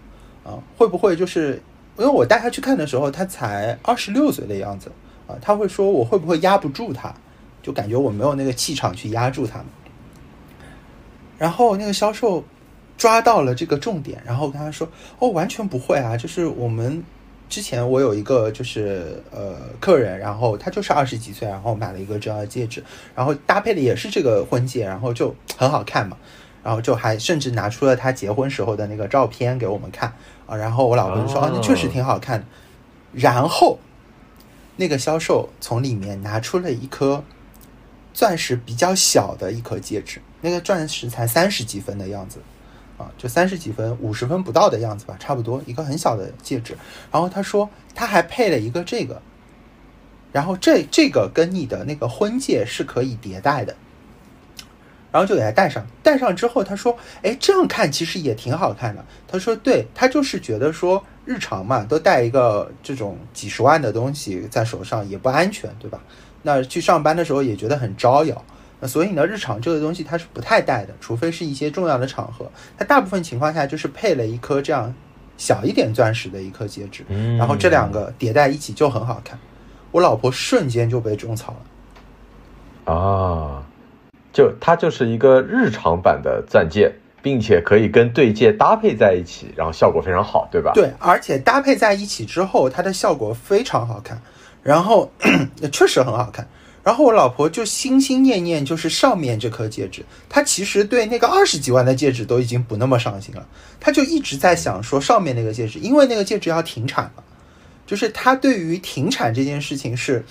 [0.45, 1.61] 啊，会不会就是
[1.97, 4.89] 因为我带他去看的时候，他才二十六岁的样子
[5.27, 7.13] 啊，他会说我会不会压不住他？
[7.61, 9.65] 就感觉我没有那个气场去压住他们，
[11.37, 12.41] 然后那个销售
[12.97, 14.87] 抓到了这个重点，然后跟他说
[15.19, 17.03] ：“哦，完全不会啊，就是我们
[17.49, 22.83] 之前我有一个就是呃客人，然后他就是二十几岁，然后买了一个这样的戒指，
[23.15, 26.17] 然后搭配的也是这个婚戒，然后就很好看嘛，
[26.63, 30.13] 然后就还甚至拿出了他结婚时候的那个照片给我们看。
[30.45, 32.45] 啊，然后我老公说：啊，那确实挺好看。
[33.11, 33.79] 然后
[34.75, 37.23] 那个销售从里面拿出了一颗。
[38.15, 42.37] 钻石比较小的一颗戒指，那个钻石才三十几分的样子，
[42.97, 46.77] 啊，就三十几分，五十分不到的样子吧，差不多一个很小的戒指。
[47.11, 49.21] 然后他说他还配了一个这个，
[50.31, 53.75] 然后这这个跟你的那个婚戒是可以叠戴的，
[55.11, 55.85] 然后就给他戴上。
[56.01, 59.03] 戴上之后他说，哎，这样看其实也挺好看的。
[59.27, 65.99] 他说，对他就是觉得说日常嘛，都带一个这种几十万的东西在手上也不安全，对吧？
[66.43, 68.43] 那去上班的时候也觉得很招摇，
[68.83, 72.51] 那所以呢，日常这个东西它是不太戴的，除非是一些重要的场合。
[72.77, 74.93] 它大部分情况下就是配了一颗这样
[75.37, 77.05] 小一点钻石的一颗戒指，
[77.37, 79.39] 然后这两个叠在一起就很好看。
[79.91, 81.55] 我老婆瞬间就被种草
[82.85, 83.63] 了，啊，
[84.33, 90.73] 就它就是一个日常版的钻戒，并且可以跟对戒搭配在一起，然后效果非常好，对吧？
[90.73, 94.21] 对，而且搭配在一起之后，它的效果非常好看。
[94.61, 95.09] 然后
[95.71, 96.47] 确实很好看，
[96.83, 103.47] 然后我老婆就心心念念就是上面这颗戒指，她其实对那个二十几万的戒指都已经不那么上心了，
[103.79, 107.23] 她就一直在想说上面那个戒指，因为那个戒指要停产了，
[107.87, 110.25] 就是她对于停产这件事情是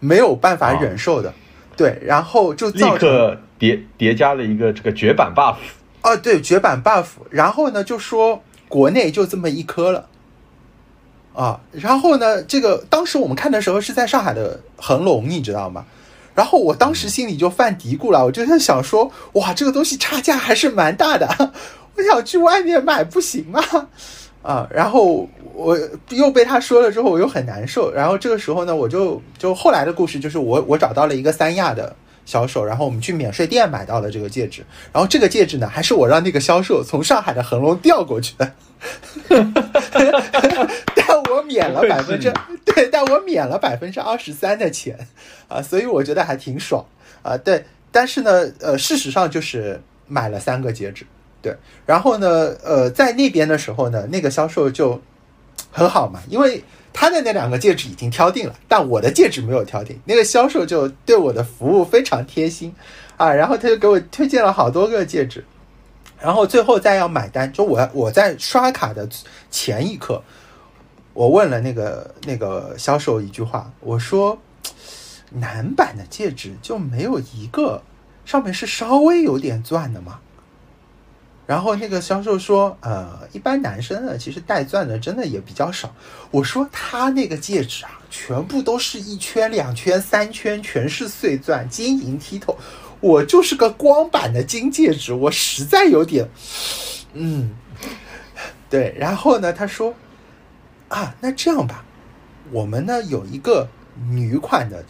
[0.00, 1.32] 没有办法忍受的，
[1.76, 5.56] 对，然后就立刻叠叠加了一个这个绝版 buff，
[6.02, 10.08] 哦，对，绝版 buff，然后呢就说国内就这么一颗了。
[11.34, 12.42] 啊，然后呢？
[12.42, 15.84] 这个当时我们看的时候是在上海的恒隆，你知道吗？
[16.34, 21.26] 然后我当时心里就犯嘀咕了，我就在想说，哇，这个东西差价还是蛮大的，
[21.96, 23.62] 我想去外面买不行吗？
[24.42, 25.78] 啊，然后我
[26.10, 27.92] 又被他说了之后，我又很难受。
[27.92, 31.94] 然后这个时候呢，我就就后来的故事就是我我找到了一个三亚的
[32.26, 34.64] 销售，然后我们去免税店买到了这个戒指。
[34.92, 38.52] 然后这个戒指呢，还是我让那个销售从上海的恒隆调过去的，
[40.94, 42.32] 但我免了百分之
[42.64, 44.98] 对，但我免了百分之二十三的钱
[45.48, 46.84] 啊，所以我觉得还挺爽
[47.22, 47.36] 啊。
[47.36, 51.06] 对，但是呢，呃，事实上就是买了三个戒指。
[51.40, 55.00] 对，然后呢，呃，在那边的时候呢，那个销售就
[55.70, 59.98] 很好嘛，因为他的那两个戒指已经挑定了，但我的戒指没有挑定。
[60.04, 62.72] 那个销售就对我的服务非常贴心
[63.16, 65.44] 啊，然后他就给我推荐了好多个戒指，
[66.22, 69.08] 然后最后再要买单，就我我在刷卡的
[69.50, 70.22] 前一刻，
[71.12, 74.38] 我问了那个那个销售一句话，我说
[75.30, 77.82] 男版的戒指就没有一个
[78.24, 80.20] 上面是稍微有点钻的吗？
[81.44, 85.92] 然后那个销售说：“呃，一般男生呢，其实戴钻的真的也比较少。”
[86.30, 92.56] 我说：“他那个戒指啊，全部都是一圈、两圈、三圈，全是碎钻，晶莹剔透。
[93.02, 96.26] 我就是个光板的金戒指，我实在有点……
[97.12, 97.50] 嗯，
[98.70, 98.94] 对。
[98.98, 99.94] 然后呢，他说
[100.88, 101.84] ：‘啊，那这样吧，
[102.50, 103.68] 我们呢有一个
[104.08, 104.82] 女款的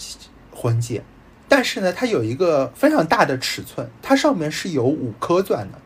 [0.55, 1.03] 婚戒，
[1.49, 5.79] 但是呢，它有一个非常大的尺寸，它上面是有五颗钻的。’”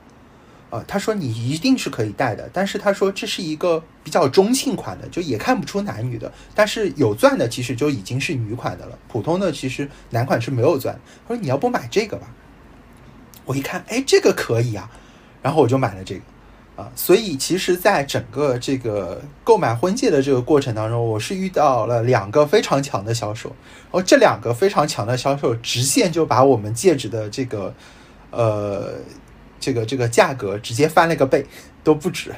[0.68, 10.98] 啊，他说你一定是可以戴的，但是他说这是一个比较中性款的，就也看不出男女的，但是有钻的其实就已经是女款的了，普通的其实男款是没有钻。
[11.28, 12.26] 他说你要不买这个吧？
[13.44, 14.90] 我一看，哎，这个可以啊，
[15.40, 16.22] 然后我就买了这个
[16.74, 16.90] 啊。
[16.96, 23.50] 所以其实，在整个这个购买婚戒的这个过程当中，我是遇到了两个非常强的销售，
[23.84, 27.72] 然后这两个非常强的销售直线就把我们戒指的这个
[28.32, 28.94] 呃。
[29.58, 31.46] 这个这个价格直接翻了个倍
[31.82, 32.34] 都不止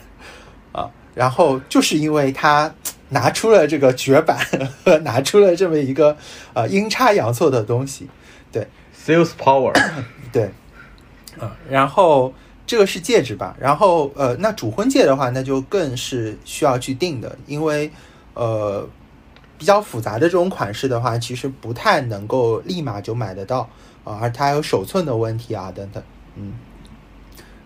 [0.73, 0.91] 啊！
[1.15, 2.73] 然后就是因为他
[3.09, 4.39] 拿出了这个绝版，
[5.03, 6.17] 拿出了这么一个
[6.55, 8.09] 呃阴差阳错的东西，
[8.53, 9.73] 对，sales power，
[10.31, 10.51] 对，
[11.41, 12.33] 嗯，然后
[12.67, 13.57] 这个是戒指吧？
[13.59, 17.91] 然后呃，那主婚戒的话，那就更是需要去定的，因为
[18.35, 18.87] 呃
[19.57, 23.69] 比较复杂的这种款式的话，其实不太能够立马就买得到
[24.05, 26.03] 啊，而它还有手寸的问题啊等等，
[26.37, 26.53] 嗯。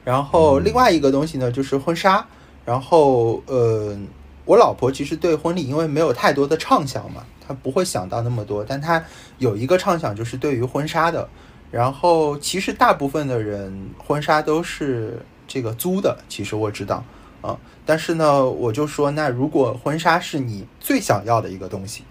[0.04, 2.26] 然后另外一个东西呢，就是婚纱。
[2.64, 3.98] 然后，呃，
[4.44, 8.64] 我老婆其实对婚礼因为没有太多的畅想嘛，她不会想到那么多。
[8.64, 9.04] 但她
[9.38, 11.28] 有一个畅想，就是对于婚纱的。
[11.72, 16.18] 然后，其实大部分的人婚纱都是这个租的。
[16.28, 17.02] 其实我知道
[17.40, 22.04] 啊，但是呢，我就说，那如果婚纱是你最想要的一个东西，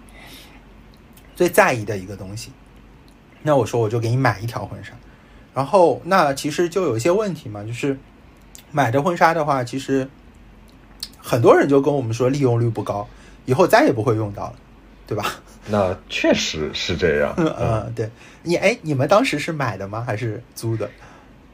[1.33, 2.51] 最在意的一个东西，
[3.43, 4.91] 那我说我就给你买一条婚纱。
[5.53, 7.97] 然后那其实就有一些问题嘛，就是
[8.71, 10.07] 买的婚纱的话，其实
[11.17, 13.07] 很多人就跟我们说利用率不高，
[13.45, 14.53] 以后再也不会用到了，
[15.05, 15.25] 对吧？
[15.67, 17.33] 那确实是这样。
[17.37, 18.09] 嗯嗯，对
[18.43, 20.03] 你哎，你们当时是买的吗？
[20.05, 20.89] 还是租的？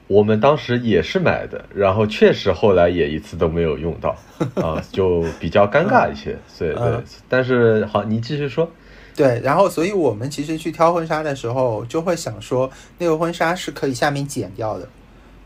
[0.07, 4.15] 我们当时也是买的，然后确实后来也一次都没有用到
[4.55, 6.37] 啊，就比较尴尬一些。
[6.57, 8.71] 对对，但是好，你继续说。
[9.17, 14.87] 对，然后所以我们其实去挑婚纱的时候，就会想说，那个婚纱是可以下面剪掉的，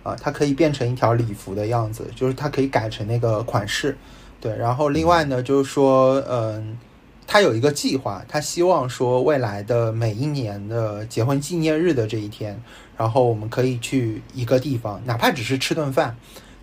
[0.04, 3.98] 啊，它可以变成一条礼服的样子，就是它可以改成那个款式。
[4.42, 6.78] 对，然后另外呢，就是说，嗯，
[7.26, 12.62] 他有一个计划，他希望说未来的每一年的结婚纪念日的这一天，
[12.98, 16.18] 然后我们可以去一个地方，哪怕只是吃顿饭，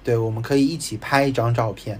[0.05, 1.99] 对，我们可以一起拍一张照片，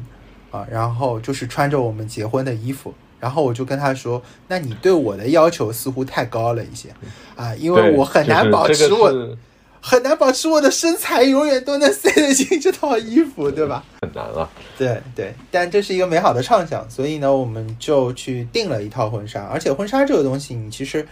[0.51, 2.93] 啊，然后就是穿着我们结婚的衣服。
[3.21, 6.89] 然后我就跟他说：“那你对我的要求似乎太高了一些，
[7.37, 9.37] 啊，因为我很难保持我
[9.81, 13.85] 很难保持我的身材永远都能塞得进这套衣服，对吧？
[14.03, 14.49] 很难了。
[14.77, 19.45] 对对，但这是一个美好的畅想，所以呢，我们就去订了一套婚纱。
[19.45, 21.07] 而且婚纱这个东西，你其实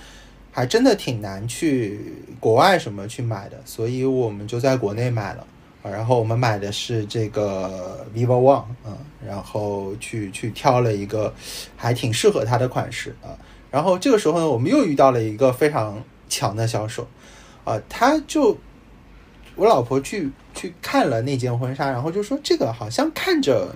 [0.50, 5.46] 还真的挺难去国外什么去买的，所以我们就在国内买了。”
[5.90, 8.96] 然后我们买的是这个 vivo one，嗯，
[9.26, 11.32] 然后去去挑了一个
[11.76, 13.34] 还挺适合它的款式啊。
[13.70, 17.06] 然后这个时候呢，我们又遇到了一个非常强的销售，
[17.64, 18.56] 啊，他就
[19.54, 23.74] 我老婆去去看了那件婚纱，然后就说这个好像看着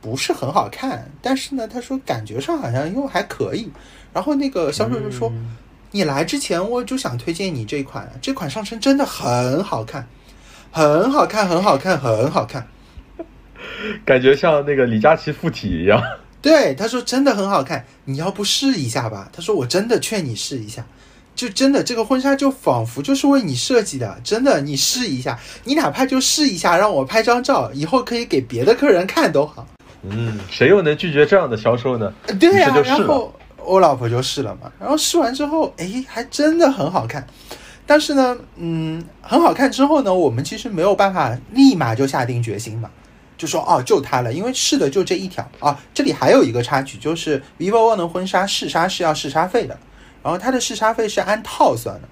[0.00, 3.70] 不是很好看，但是呢，他说感觉上好像又还可以。
[4.12, 5.32] 然后那个销售就说，
[5.92, 10.06] 你来之前我就想推荐你这款，这款上身真的很好看。
[10.72, 12.66] 很好看，很好看，很好看，
[14.06, 16.02] 感觉像那个李佳琦附体一样。
[16.40, 19.28] 对，他说真的很好看，你要不试一下吧？
[19.32, 20.84] 他说我真的劝你试一下，
[21.36, 29.66] 就真的这个婚纱就仿佛就是为你设计的，真的，你试一下，你哪怕就试一下，让我拍张照，以后可以给别的客人看都好。
[30.02, 32.12] 嗯，谁又能拒绝这样的销售呢？
[32.40, 37.24] 对呀、然后我老婆就试了嘛，然后试完之后，哎，还真的很好看。
[37.92, 42.90] 但是呢，嗯，很好看之后呢，我们其实没有办法立马就下定决心嘛，
[43.36, 45.78] 就说哦，就它了，因为试的就这一条啊。
[45.92, 49.78] 这里还有一个插曲，就是 vivo One 的婚纱试纱是要试纱费的，
[50.22, 52.08] 然后它的试纱费是按套算的，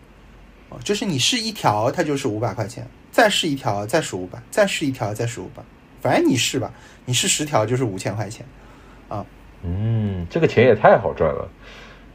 [0.68, 5.62] 哦，就是你试一条它就是五百块钱，再试一条再是五百，再试一条再是五百，
[6.02, 6.70] 反正你试吧，
[7.06, 8.44] 你试十条就是五千块钱
[9.08, 9.24] 啊。
[9.62, 11.48] 嗯，这个钱也太好赚了。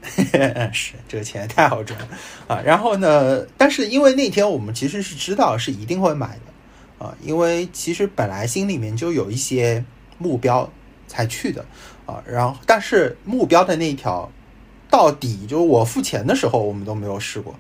[0.74, 2.00] 是这个钱太好赚
[2.48, 2.62] 啊！
[2.64, 9.84] 然后呢，但是因为那天我们其实是知道是一定会买的啊，因为其实本来心里面就有一些
[10.18, 10.72] 目标
[11.08, 11.66] 才去的
[12.06, 14.32] 啊，然后但是目标的那条
[14.90, 17.56] 到底就是我付钱的时候我们都没有试过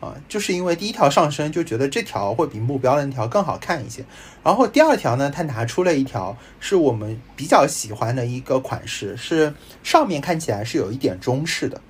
[0.00, 4.04] 啊，就是因为第一条上身就觉得这条会比目标的那条更好看一些，
[4.44, 11.80] 然后第二条呢，他拿出了一条是我们比较喜欢的一个款式，是上面看起来是有一点中式的，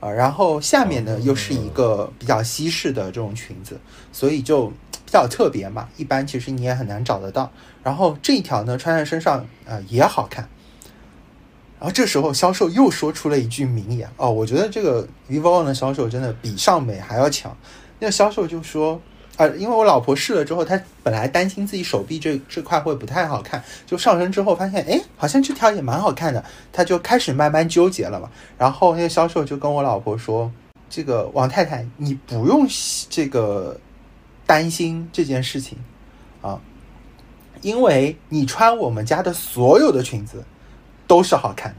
[0.00, 3.78] 啊，然后下面呢又是一个比较西式的这种裙子，
[4.12, 7.52] 所以就比较特别嘛，一般其实你也很难找得到。
[7.82, 10.48] 然后这一条呢穿在身上，呃也好看。
[11.82, 17.56] 然后这时候销售又说出了一句名言哦，我觉得这个 vivo 的销售真的比尚美还要强。
[17.98, 19.00] 那个销售就说，
[19.36, 28.30] 啊，因为我老婆试了之后，她本来担心自己手臂这这块会不太好看，就上身之后发现，哎，好像这条也蛮好看的，她就开始慢慢纠结了嘛。
[28.56, 30.48] 然后那个销售就跟我老婆说，
[30.88, 32.64] 这个王太太，你不用
[33.10, 33.76] 这个
[34.46, 35.76] 担心这件事情
[36.42, 36.60] 啊，
[37.60, 40.44] 因为你穿我们家的所有的裙子
[41.12, 41.74] 都是好看。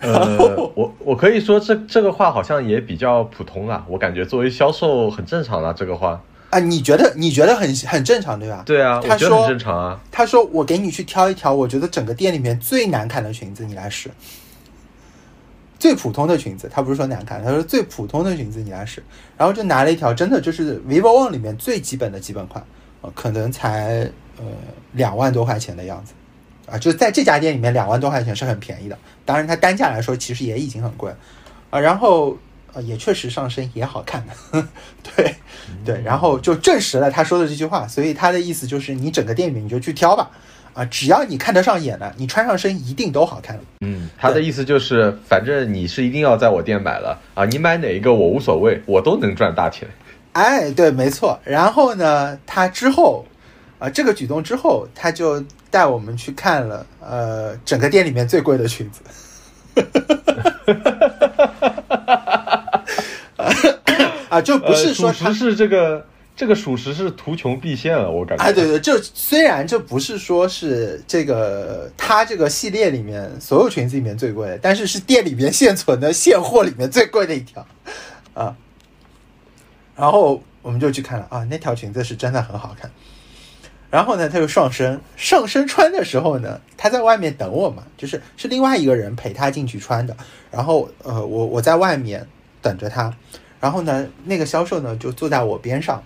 [0.00, 0.36] 呃，
[0.76, 6.20] 我我可以说这这个话好像也比较普通啊，我感觉作为销售很正常啊，这个话。
[6.50, 8.62] 啊，你觉得你觉得很很正常对吧？
[8.66, 9.98] 对啊，他说我觉得很正常啊。
[10.12, 14.10] 他说我给你去挑一条，我觉得整个店里面最难看的裙子，你来试。
[15.78, 19.02] 最普通的裙子，他不是说难看，他说最普通的裙子你来试，
[19.38, 22.62] 然后就拿了一条真的就是 vivo One 里面最基本的基本款，
[23.00, 24.44] 呃，可能才呃
[24.92, 26.12] 两万多块钱的样子，
[26.66, 31.12] 啊，就在这家店里面两万多块钱是很便宜的，当然它单价来说其实也已经很贵，
[31.70, 32.36] 啊，然后
[32.72, 34.66] 呃也确实上身也好看的，
[35.02, 35.34] 对
[35.84, 40.30] 对，然后就证实了他说的这句话，所以他的意思就是你整个店里面你就去挑吧，
[40.72, 43.58] 啊，只要你看得上眼的，你穿上身一定都好看。
[43.80, 49.86] 嗯，他的意思就是，反正你是一定要在我店买了啊，你买哪一个我无所谓，我都能赚大钱。
[50.32, 51.38] 哎，对，没错。
[51.44, 53.24] 然后呢，他之后，
[53.78, 59.02] 啊、这个举动之后，他就带我们去看了，呃，整个店里面最贵的裙子。
[64.28, 66.06] 啊，就不是说实是这个
[66.36, 68.44] 这个属实是图穷匕现了，我感觉。
[68.44, 77.66] 哎，对对，就虽然这不是说是这个它这个系列里面所有裙子里面最贵的，但是是店里面现存的现货里面最贵的一条
[78.32, 78.56] 啊。
[79.96, 82.88] 然后我们就去看了啊，那条裙子是真的很好看。
[83.94, 90.16] 然后呢，他就上身，上身穿的时候呢，他在外面等我嘛，就是是另外一个人陪他进去穿的。
[90.50, 92.26] 然后呃，我我在外面
[92.60, 93.14] 等着他，
[93.60, 96.02] 然后呢，那个销售呢就坐在我边上，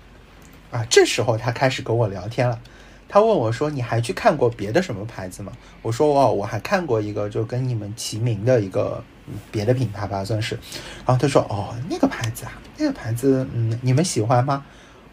[0.71, 2.61] 啊，这时候他开始跟我聊天了。
[3.09, 9.03] 他问我说：“你还去看过别的什么牌子吗？”我说：“哦，我还看过一个就跟你们齐名的一个、
[9.51, 10.55] 别的品牌吧，算是。”
[11.07, 14.63] 然后他说：“哦，那个牌子啊，那个牌子，嗯，你们喜欢吗？”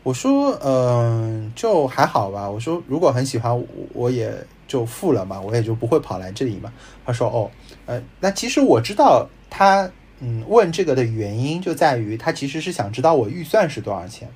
[0.05, 4.31] 我说：“嗯、就还好吧。”我说：“如果很喜欢，我我也
[4.67, 6.71] 就付了嘛，我也就不会跑来这里嘛。”
[7.03, 7.49] 他说：“哦，
[7.87, 9.89] 呃，那其实我知道他
[10.19, 14.29] 嗯问这个的原因就在于他其实是想知道我预算是多少钱。”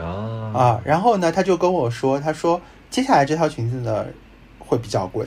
[0.00, 4.06] 啊啊，然后呢，他就跟我说，他说接下来这条裙子呢
[4.58, 5.26] 会比较贵，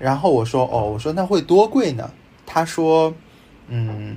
[0.00, 2.10] 然后我说哦，我说那会多贵呢？
[2.44, 3.14] 他说，
[3.68, 4.16] 嗯，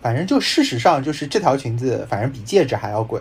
[0.00, 3.20] 反正就事实上就是这条裙子反正比戒指还要贵，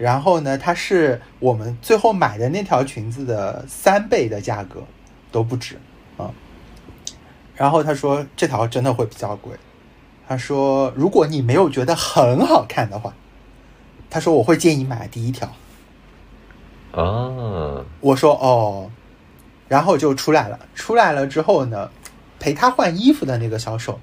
[0.00, 4.82] 然后呢，它是我们最后买的那条裙子的三倍的价格
[5.30, 5.78] 都不止
[6.16, 6.30] 啊。
[7.54, 9.52] 然后他说这条真的会比较贵，
[10.26, 13.14] 他说如果你没有觉得很好看的话。
[14.12, 15.46] 他说我会建议买第一条，
[16.90, 18.90] 啊，我说哦，
[19.68, 20.58] 然后就出来了。
[20.74, 21.88] 出来了之后呢，
[22.40, 24.00] 陪他换衣服的那个销售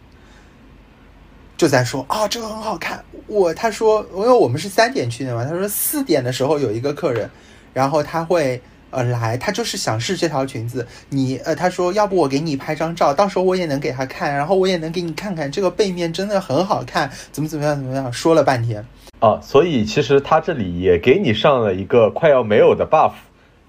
[1.58, 3.04] 就在说啊、这个很好看。
[3.28, 7.30] 我他说，因为我们是三点去的嘛，他说四点的时候有一个客人，
[7.74, 10.88] 然后他会呃来，他就是想试这条裙子。
[11.10, 18.86] 你呃，他说要不我给你拍张照，到时候我也能给他看，然后我也能给你看看这个背面真的很好看，怎么怎么样怎么样，说了半天。
[19.20, 23.14] 啊，所以其实他这里也给你上了一个快要没有的 buff，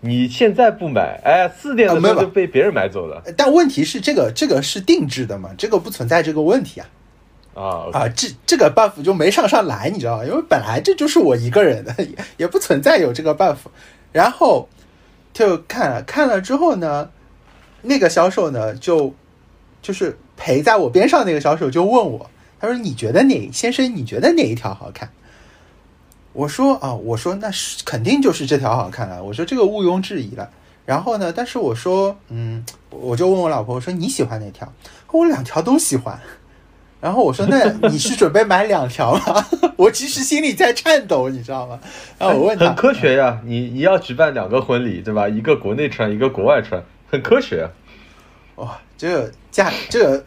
[0.01, 6.87] 你现在不买，哎，四点的时候就被别人买走了但问题是这个这个是定制的嘛，这个不存在这个问题啊。
[7.63, 7.91] 啊。
[7.93, 10.25] 啊，这这个 buff 就没上上来，你知道吗？
[10.25, 13.57] 因为本来这就是我一个人的，也也不存在有这个 buff。
[14.13, 14.69] 然后
[15.33, 17.11] 就看了看了之后呢，
[17.83, 19.15] 那个销售呢就
[19.83, 22.31] 就是陪在我边上那个销售就问我，
[22.61, 23.95] 他说：“你觉得哪先生？
[23.95, 25.11] 你觉得哪一条好看？”
[26.33, 29.23] 我说：“啊，我说那是肯定就是这条好看了。
[29.23, 30.51] 我说这个毋庸置疑了。
[30.87, 34.73] 然后呢，但是我说，嗯，我就问我老婆，我说你喜欢哪条？
[35.13, 36.19] 我两条都喜欢。
[37.01, 39.47] 然后我说：“那你是准备买两条吗？”
[39.77, 41.79] 我其实心里在颤抖，你知道吗？
[42.19, 45.29] 然后我问他，很科学呀，你你要举办两个婚礼，对吧？
[45.29, 47.71] 一个国内穿，一个国外穿，很科学啊。
[48.57, 50.25] 哇，这个价，这个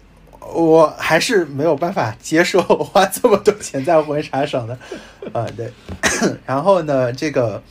[0.53, 4.77] 我还是没有办法接受花这么多钱在婚纱上的。
[5.33, 5.73] 啊、对。
[6.47, 7.61] 然后呢，这个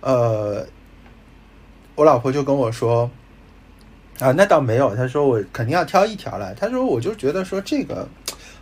[0.00, 0.64] 呃，
[1.96, 3.10] 我老婆就跟我说。
[4.18, 4.96] 啊，那倒没有。
[4.96, 6.54] 她说我肯定要挑一条了。
[6.54, 8.08] 她说我就觉得说这个，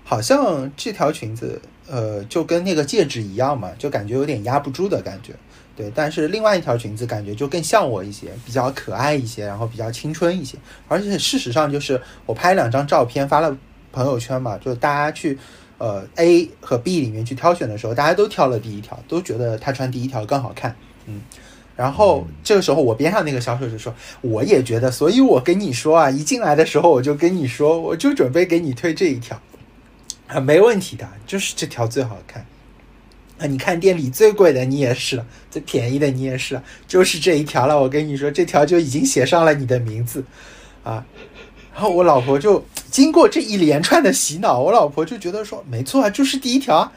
[0.04, 5.32] 好像这条裙子，呃，就跟那个戒指一样嘛，就感觉有点压不住的感觉。
[5.74, 10.56] 对，但是另外一条裙子感觉就更像我一些，比较可爱一些，然后比较青春一些。
[10.86, 13.56] 而且事实上就是我拍两张照片发了
[13.90, 15.36] 朋友圈嘛，就大家去
[15.78, 20.76] 呃 A 和 B 里面去挑选的时候，大家都挑了第一条，都觉得他穿第一条更好看。
[21.06, 21.22] 嗯。
[21.76, 23.92] 然后这个时候，我边上那个销售就说
[24.22, 29.36] ：“我也觉得，所以我跟你说啊，一进来的时候我就跟你说，我就准备给你推这一条，
[30.34, 32.44] 啊，没问题的，就是这条最好看。
[33.38, 37.80] 啊，你看店里最贵的你也是了，最便宜的你也是了，就是这一条了。
[37.80, 40.24] 我跟你说，这条就已经写上了你的名字，
[40.82, 41.04] 啊。
[41.72, 46.92] 然后我老婆就经过这一连串的洗脑，我老婆就觉得说，没错啊，就是第一条啊。”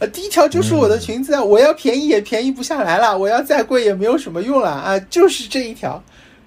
[0.00, 1.44] 啊，第一条就是我的裙子啊！
[1.44, 4.98] 我要便宜也便宜不下来了，我要再贵也没有什么用了啊！
[5.10, 6.02] 就是这一条。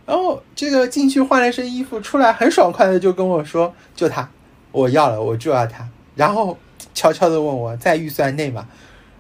[0.08, 4.28] 然后这个进去换了身衣服出来，很爽快的就跟我说：“就它，
[4.72, 6.58] 我要了，我就要它。”然后
[6.94, 8.68] 悄悄的问我在预算内吗。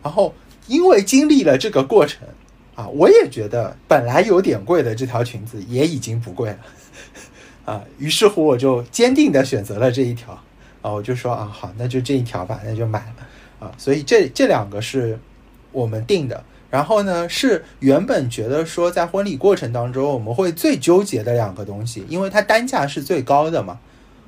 [0.02, 0.34] 然后
[0.68, 2.28] 因为经历了这个过程
[2.76, 6.60] 啊，我也觉得本来有点贵的这条裙子也已经不贵了
[7.66, 7.84] 啊。
[7.98, 10.34] 于是乎，我就坚定的选择了这一条
[10.82, 13.68] 啊，我就说啊，好，那就这一条吧，那就买了。
[13.68, 15.18] 啊，所以这这两个是
[15.72, 16.44] 我们定的。
[16.70, 23.80] 然后呢，是原本觉得说在婚礼过程当中我们会最纠结的两个东西，因为它单价是最高的嘛。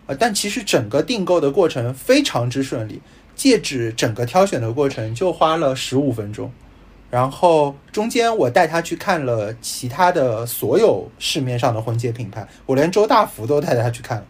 [0.08, 3.02] 啊，但其实整个订购的过程非常之顺利，
[3.36, 6.52] 戒指整个挑选的过程就花了十五分钟。
[7.12, 14.26] 然后中间我带他去看了其他的所有市面上的婚戒品牌，我连周大福都带他去看了。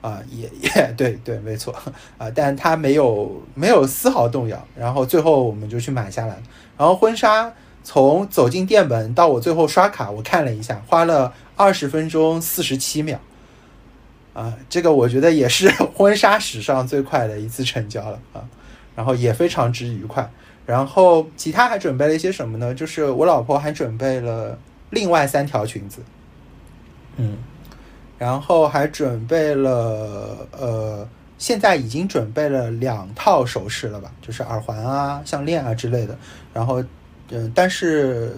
[0.00, 1.74] 啊，也也对对，没错
[2.18, 6.36] 啊，但他没有没有丝毫动摇，然后最后我们就去买下来，
[6.76, 7.50] 然后婚纱
[7.82, 13.18] 从走进店门到我最后刷卡，我看了一下，花了二十分钟四十七秒，
[14.34, 18.44] 啊，这个我觉得也是 婚纱史上最快的一次成交了啊，
[18.94, 20.30] 然后也非常之愉快，
[20.66, 22.74] 然后其他还准备了一些什么呢？
[22.74, 24.58] 就是我老婆还准备了
[24.90, 26.00] 另外三条裙子，
[27.16, 27.38] 嗯。
[28.16, 31.06] 然后还准备了，呃，
[31.36, 36.16] 现在已经准备了两套首饰了吧，就是耳环啊、项链啊之类的。
[36.52, 36.82] 然后，
[37.30, 38.34] 嗯，但是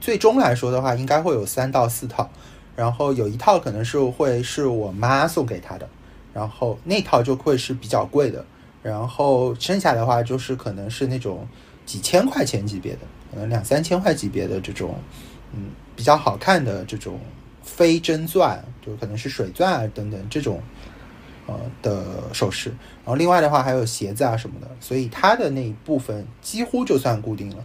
[0.00, 2.28] 最终来说的话，应该会有三到四套。
[2.82, 5.88] 然后有一套可能是会是我妈送给她的，
[6.34, 8.44] 然后那套就会是比较贵的。
[8.82, 11.46] 然后剩下的话就是可能是那种
[11.86, 14.96] 几千块钱级别的，可能两三千块级别的这种，
[15.52, 17.16] 嗯，比较好看的这种。
[17.62, 20.60] 非真钻，就可能是水钻啊等等这种，
[21.46, 22.70] 呃的首饰。
[23.04, 27.64] 然后另外的话还有鞋子啊什么的，所以它的那一部分几乎就算固定了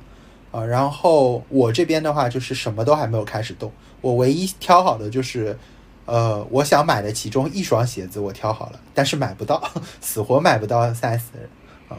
[0.52, 0.64] 啊。
[0.64, 3.72] 然后我这边的话就是什么都还没有开始动，
[4.02, 5.58] 我唯一挑好的就是，
[6.06, 9.62] 呃，我想买的其中一双鞋子我挑好了，但是买不到，
[10.02, 11.22] 死活买不到 size
[11.90, 11.98] 啊。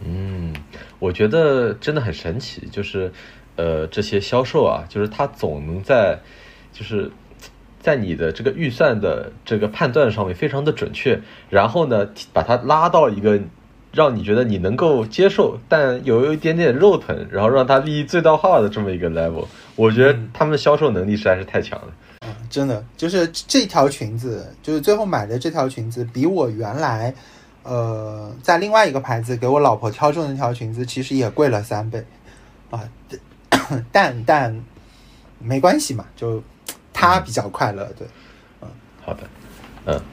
[0.00, 0.54] 嗯，
[0.98, 3.12] 我觉得真的很神奇，就是
[3.56, 6.18] 呃这些销售啊，就是他总能在。
[6.72, 7.10] 就是
[7.80, 13.40] 在你的这个预算的这个判断上面非常的准确，然后呢，把它拉到一个
[13.92, 21.88] 让你觉得你能够接受，但有一点点肉疼，然后让它利益最大化的这么一个 level，我觉得他们的销售能力实在是太强了。
[22.26, 27.14] 嗯，真的，就是这条裙子，就是最后买的这条裙子，比我原来
[27.62, 32.04] 呃在另外一个牌子给我老婆挑中的那条裙子，其实也贵了三倍。
[32.70, 32.82] 啊，
[33.90, 34.58] 但但
[35.38, 36.42] 没关系嘛，就。
[36.92, 38.06] 她比较快乐，对，
[38.60, 38.68] 嗯，
[39.00, 39.20] 好的，
[39.86, 40.04] 嗯，好，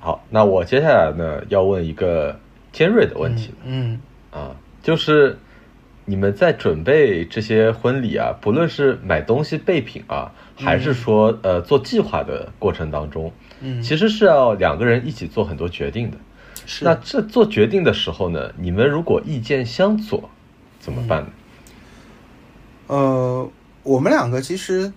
[0.00, 2.38] 好，那我接下来呢要问一个
[2.72, 5.38] 尖锐的问题，嗯，啊，就是
[6.04, 16.16] 你们在准备这些婚礼啊，不论是买东西备品啊，还是说呃做计划的过程当中，嗯，其实是要两个人一起做很多决定的。
[16.64, 16.84] 是。
[16.84, 20.30] 那这做决定的时候呢，你们如果意见相左，
[20.78, 21.28] 怎么办呢？
[22.86, 23.50] 呃，
[23.82, 24.92] 我们两个其实，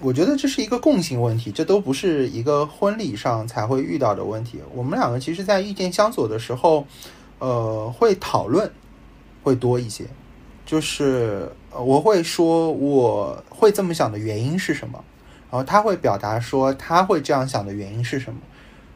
[0.00, 4.58] 我觉得这是一个共性问题，这都不是一个婚礼上才会遇到的问题。
[4.74, 6.86] 我们两个其实，在意见相左的时候，
[7.38, 8.70] 呃，会讨论
[9.42, 10.06] 会多一些，
[10.64, 15.04] 就是我会说我会这么想的原因是什么，
[15.50, 18.40] 然后他会表达说他会这样想的原因是什么，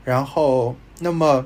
[0.04, 1.44] 然后那么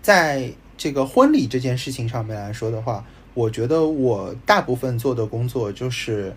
[0.00, 3.04] 在这个婚礼这件事情上面来说的话。
[3.34, 6.34] 我觉得我大部分做的工作就是，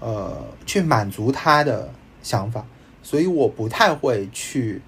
[0.00, 1.92] 呃，去满足他的
[2.22, 2.64] 想法，
[3.02, 4.80] 所以我不太会去，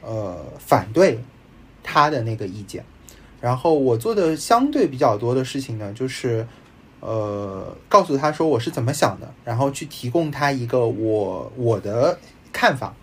[0.00, 1.18] 呃，反对
[1.82, 2.84] 他的那个意见。
[3.40, 6.46] 然后我做的相对比较多的事情呢，就是，
[7.00, 12.18] 呃，告诉他说我是怎么想的，然后去提供他一个我我的
[12.52, 12.94] 看法。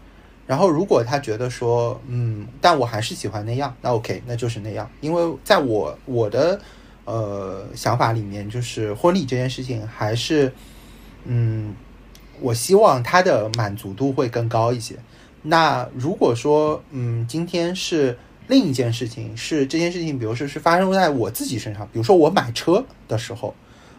[0.46, 6.60] 然后如果他觉得说，嗯，但我还是喜欢那样，那 OK，那就是那样，因为在我我的。
[7.08, 10.52] 呃，想法里面就是婚礼这件事情，还是
[11.26, 11.74] 嗯，
[12.40, 14.96] 我希望他的满足度会更高一些。
[15.44, 18.18] 那如果说嗯，今天是
[18.48, 23.54] 另一件事情，是这件事情，比如说是发生在我自己身上，比如说我买车的时候，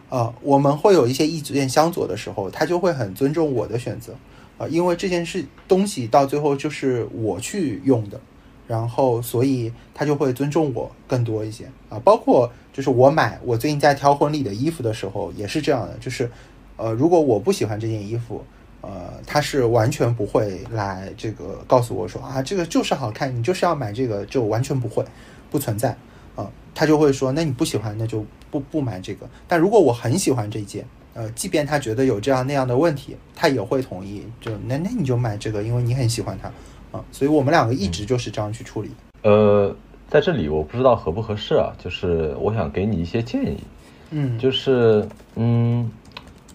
[0.09, 4.13] 啊，我们会有一些意见相左的时候，他就会很尊重我的选择
[4.57, 8.19] 啊，因为这件事东西到最后就是我去用的。
[8.67, 11.97] 然后，所以他就会尊重我更多一些啊。
[12.03, 15.95] 包括就是我买，我最近在挑婚礼的衣服的时候也是这样的。
[16.01, 16.29] 就是，
[16.77, 18.43] 呃，如果我不喜欢这件衣服，
[18.81, 25.03] 呃，他是完全不会来这个告诉我说啊，这个就是好看，你就是要买这个，就完全不会，
[25.51, 25.97] 不存在
[26.35, 26.49] 啊。
[26.73, 29.27] 他就会说，那你不喜欢，那就不不买这个。
[29.47, 36.51] 但如果我很喜欢这件，呃，即便他觉得有这样那样的问题，他也会同意，就那那你就买这个，因为你很喜欢它。
[36.97, 38.89] 啊，所以我们两个一直就是这样去处理。
[39.23, 39.75] 呃，
[40.07, 43.57] 在这里我不知道合不合适啊，就是我想给你一些建议。
[44.11, 45.05] 嗯，就是
[45.35, 45.91] 嗯，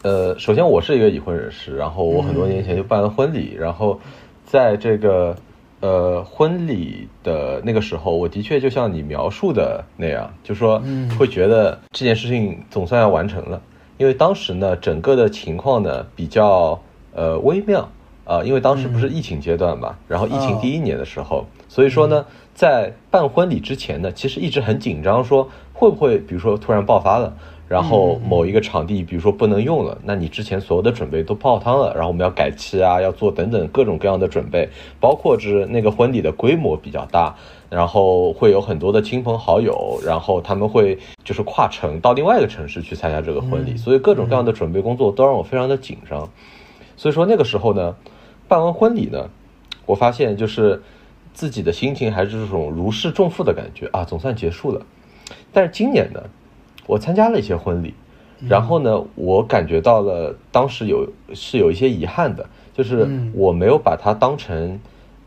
[0.02, 3.98] 呃，首先我是一个已婚人士，然后我很多年前就办了婚礼，然后
[4.44, 5.36] 在这个
[5.80, 10.82] 呃婚礼的那个时候，我的确就像你描述的那样，就说
[11.16, 13.62] 会觉得这件事情总算要完成了，
[13.96, 16.80] 因为当时呢，整个的情况呢比较
[17.14, 17.88] 呃微妙。
[18.24, 22.24] 啊，因为当时不是疫情阶段嘛，然后疫情第一年的时候，所以说呢，
[22.54, 27.36] 在办婚礼之前呢，其实一直很紧张，说会不会，比如说突然爆发了，
[27.72, 34.68] 然后某一个场地，比如说不能用了，那你之前所有的准备都泡汤了，然后我们要改期啊，要做等等各种各样的准备，
[35.00, 37.34] 包括是那个婚礼的规模比较大，
[37.70, 46.28] 然后会有很多的亲朋好友，然后他们会就是跨城到另外一个城市去参加这个婚礼，所以各种各样的准备工作都让我非常的紧张，
[46.94, 47.96] 所以说那个时候呢。
[48.48, 49.30] 办完婚礼呢，
[49.86, 50.82] 我发现就是
[51.32, 54.82] 自己的心情还是这种如释重负的感觉啊，总算结束了。
[55.54, 56.20] 但是今年呢，
[56.86, 57.94] 我参加了一些婚礼，
[58.48, 64.78] 然后呢，我感觉到了当时有是有一些遗憾的，就是我没有把它当成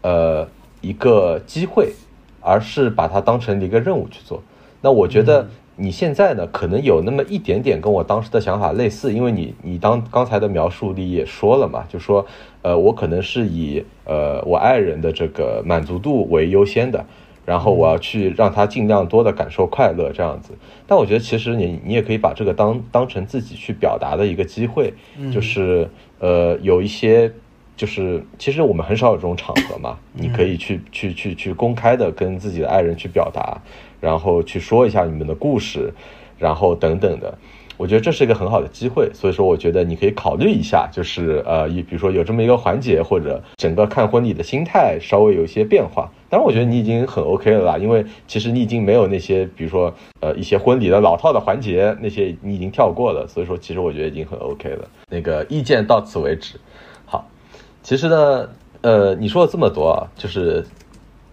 [0.01, 0.47] 呃
[0.82, 1.93] 一个机会，
[2.41, 4.41] 而是把它当成了一个任务去做。
[4.82, 5.47] 那我觉得。
[5.78, 12.26] 你现在呢，可能有那么一点点跟我当时的想法类似，因为你你当刚才的描述里也说了嘛，就说，
[12.62, 17.06] 呃，我可能是以呃我爱人的这个满足度为优先的，
[17.46, 20.52] 然后我要去让他尽量多的感受快乐这样子。
[20.88, 24.93] 但我觉得其实你你也可以把这个当当成自己去表达的一个机会，
[25.32, 25.89] 就是
[26.20, 27.32] 呃有一些
[27.78, 33.62] 就是其实我们很少有这种场合嘛，你可以去去去去公开的跟自己的爱人去表达。
[34.02, 35.91] 然后去说一下你们的故事，
[36.38, 37.36] 然后等等的，
[37.78, 46.09] 我觉得这是一个很好的机会，所以说我觉得你可以考虑一下，就是呃，比如说有这么一个环节，或者整个看婚礼的心态稍微有一些变化。
[46.30, 54.88] 当然，我觉得你已经很 OK 了啦，因为其实你已经没有那些，比如说呃一些婚礼的老套的环节，那些你已经跳过了，所以说其实我觉得已经很 OK 了。
[55.09, 56.55] 那个意见到此为止。
[57.05, 57.28] 好，
[57.84, 58.49] 其实呢，
[58.82, 60.65] 呃，你说了这么多啊，就是。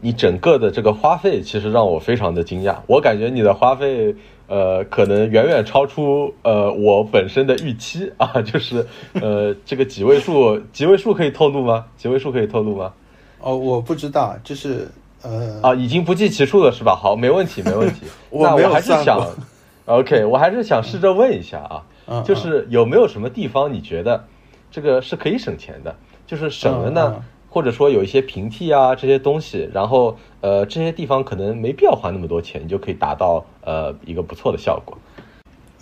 [0.04, 4.12] 你整个的这个花费其实让我非常的惊讶，我感觉你的花费，
[4.46, 11.86] 呃，可能远远超出呃我本身的预期啊， 就是呃这个几位数，几位数可以透露吗？
[11.96, 12.92] 几位数可以透露吗？
[13.40, 14.88] 哦，我不知道，就是
[15.22, 16.94] 呃啊，已经不计其数了是吧？
[16.94, 18.06] 好，没问题，没问题。
[18.30, 19.26] 那我还是想，
[19.86, 24.22] OK，我还是想试着问一下啊，就是有没有什么地方你觉得
[24.70, 25.94] 这个是可以省钱的？
[26.26, 27.22] 就是省了呢？
[27.52, 34.96] 或者说有一些平替啊这些东西，然后呃这些地方可能没必要花那么多钱，你就可以达到呃一个不错的效果。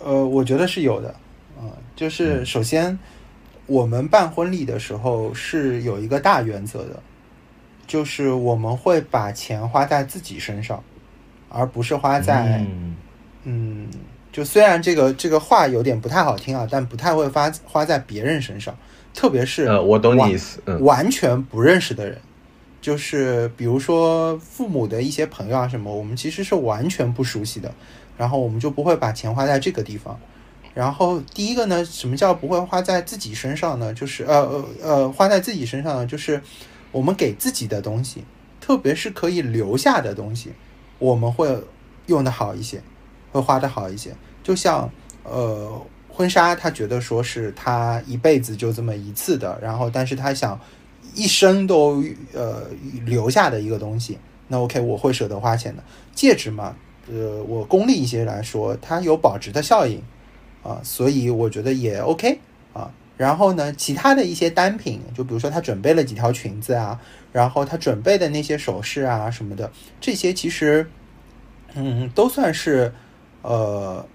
[0.03, 1.15] 呃，我觉得是有的，
[1.61, 2.99] 嗯，就是首先
[3.67, 7.01] 我们办婚礼的时候是有一个大原则的，
[7.87, 10.83] 就是我们会把钱花在自己身上，
[11.47, 12.97] 而不是花在，嗯。
[13.43, 13.87] 嗯，
[14.31, 18.77] 就虽然这个这个话有点不太好听啊，但不太会花花在别人身上，
[19.13, 22.17] 特别是呃，我懂你意思，嗯完全不认识的人，
[22.81, 27.73] 就是比如说父母的一些朋友啊什么，我们其实是完全不熟悉的，
[28.17, 30.19] 然后我们就不会把钱花在这个地方。
[30.73, 33.93] 然后第一个呢，什么叫不会花在自己身上呢？
[33.93, 36.41] 就是呃呃呃，花在自己身上呢，就是
[36.93, 38.23] 我们给自己的东西，
[38.61, 40.53] 特别是可以留下的东西，
[40.97, 41.61] 我们会
[42.05, 42.81] 用的好一些，
[43.33, 44.15] 会花的好一些。
[44.41, 44.89] 就像
[45.23, 45.81] 呃
[46.21, 50.59] 婚纱，他觉得说是他一辈子就这么一次的，然后但是他想
[51.15, 52.67] 一生都呃
[53.03, 55.83] 留下的一个东西，那 OK 我会舍得花钱的。
[56.13, 56.75] 戒指嘛，
[57.11, 59.99] 呃，我功利一些来说，它有保值的效应
[60.61, 62.37] 啊，所以我觉得也 OK
[62.73, 62.91] 啊。
[63.17, 67.01] 然后呢，其他的一些单品，就比如说他准备了几条裙子啊，
[67.31, 70.87] 然后他准备的那些首饰啊什么的，这些其实
[71.73, 72.93] 嗯都算是
[73.41, 74.05] 呃，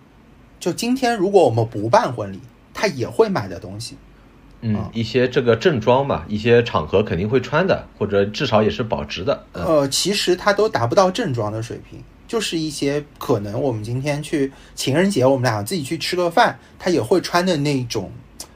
[0.58, 2.40] 就今天如果我们不办婚礼，
[2.72, 3.96] 他也会买的东西。
[4.62, 9.44] 嗯，一些这个正装嘛，一些场合肯定会穿的，或者至少也是保值的。
[9.52, 18.10] 嗯呃，其实它都达不到正装的水平，就是一些可能我们今天去情人节，我们俩自己去吃个饭，他也会穿的那种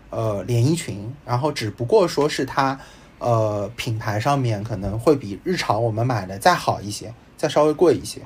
[0.09, 2.81] 呃连衣裙，然后只不过说是它
[3.19, 8.23] 呃品牌上面可能会比日常我们买的再好一些，再稍微贵一些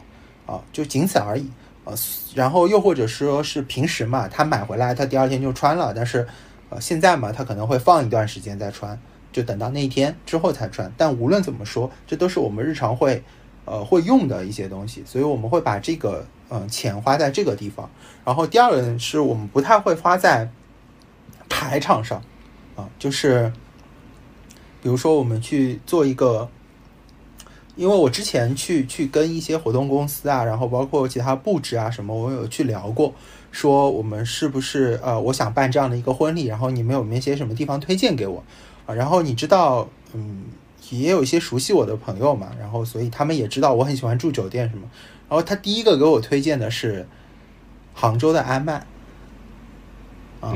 [0.46, 1.50] 啊，就仅此而已。
[1.84, 1.94] 呃，
[2.34, 6.26] 然后又或者说是平时嘛，他买回来他第二天就穿了，但是
[6.70, 8.98] 呃现在嘛，他可能会放一段时间再穿，
[9.32, 10.92] 就等到那一天之后才穿。
[10.96, 13.22] 但无论怎么说，这都是我们日常会
[13.64, 17.90] 呃会用的一些东西，所以我们会把这个嗯、呃钱花在这个地方。
[18.24, 20.48] 然后第二个，是我们不太会花在
[21.48, 22.22] 排场上
[22.76, 23.52] 啊，就是
[24.82, 26.48] 比如说我们去做一个。
[27.76, 33.12] 因为我之前去去跟一些活动公司啊，然后包括其他布置啊什么，我有去聊过，
[33.50, 38.42] 说我们是不是呃，我想办这样的一个婚礼，然后你们有没有些什么地方推荐给我
[38.86, 38.94] 啊？
[38.94, 40.44] 然后你知道，嗯，
[40.90, 44.88] 也有一些熟悉我的朋友嘛，然后所以他们也知道我很喜欢住酒店什么，
[45.28, 47.06] 然后他第一个给我推荐的是
[47.92, 48.86] 杭州的安曼，
[50.40, 50.52] 啊，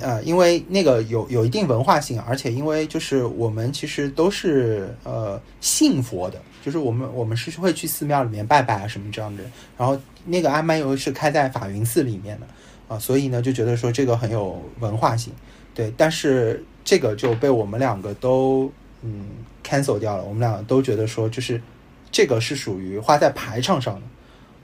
[0.00, 9.42] 呃，因为那个有有一定文化性，而且因为就是我们其实都是呃信佛的，就是我们我们是会去寺庙里面拜拜啊什么这样的。
[9.76, 12.46] 然后那个阿曼又是开在法云寺里面的
[12.88, 15.32] 啊、所以呢就觉得说这个很有文化性，
[15.74, 15.94] 对。
[15.96, 18.72] 但是这个就被我们两个都
[19.02, 19.26] 嗯
[19.64, 21.62] cancel 掉了，我们两个都觉得说就是
[22.10, 24.00] 这个是属于花在排场上的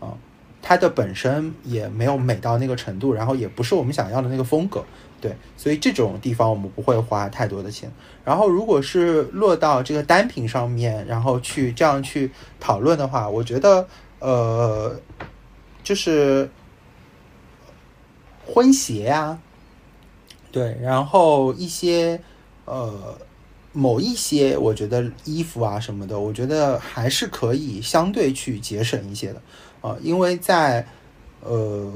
[0.07, 0.13] 啊、
[0.61, 4.85] 它的本身也没有美到那个程度，然后也不是我们想要的那个风格。
[5.19, 7.91] 对，所以这种地方我们不会花太多的钱。
[8.23, 13.89] 然后，如果是落到这个单品上面，然后去这样去讨论的话，我觉得，
[14.19, 15.01] 呃，
[15.83, 16.51] 就是
[18.45, 19.39] 婚鞋啊，
[20.53, 22.21] 对，然后一些
[22.67, 23.19] 呃
[23.73, 29.37] 某一些，我觉得衣服啊什么的，我觉得还是可以相对去节省一些的
[29.81, 30.87] 啊、呃因为在
[31.41, 31.91] 呃。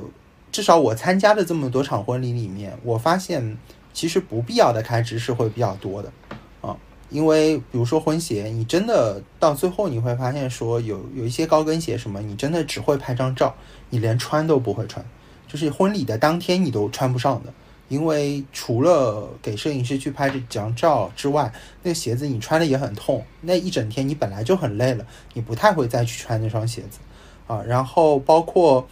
[0.52, 3.56] 至少我参加的这么多场婚礼里面，我发现
[3.92, 6.12] 其实不必要的开支是会比较多的
[6.60, 6.76] 啊。
[7.08, 13.54] 因为比如说婚鞋，你真的到最后你会发现说有有一些高跟鞋什么，你真的只会拍张照，
[13.90, 15.04] 你连穿都不会穿，
[15.46, 17.52] 就是婚礼的当天你都穿不上的。
[17.88, 26.98] 因为除了给摄影师去拍这几张照之外，那鞋子你穿的也很痛，那一整天你本来就很累了，你不太会再去穿那双鞋子
[27.46, 27.62] 啊。
[27.66, 28.88] 然后包括。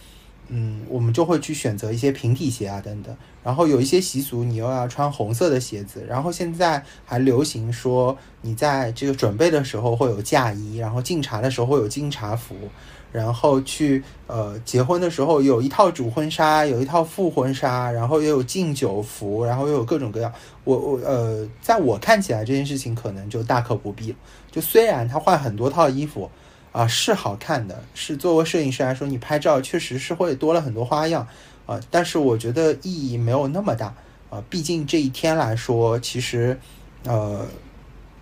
[0.51, 12.55] 嗯，我们就会去选择一些平底鞋啊等等，然后有一些习俗你又要穿红色的鞋子，然后现在还流行说你在这个准备的时候会有嫁衣，然后敬茶的时候会有敬茶服，
[13.11, 20.33] 然后去呃结婚的时候有一套主婚纱，有一套副婚纱，然后又有敬酒服，然后又有各种各样。
[20.63, 24.17] 我我呃，在我看起来这件事情可能就大可不必了。
[24.49, 26.29] 就虽然他换很多套衣服。
[26.71, 31.27] 啊，是好看的，是作为摄影师来说，你拍照确实是会多了很多花样
[31.65, 33.93] 啊，但是我觉得意义没有那么大
[34.29, 36.59] 啊，毕竟这一天来说，其实
[37.05, 37.47] 呃，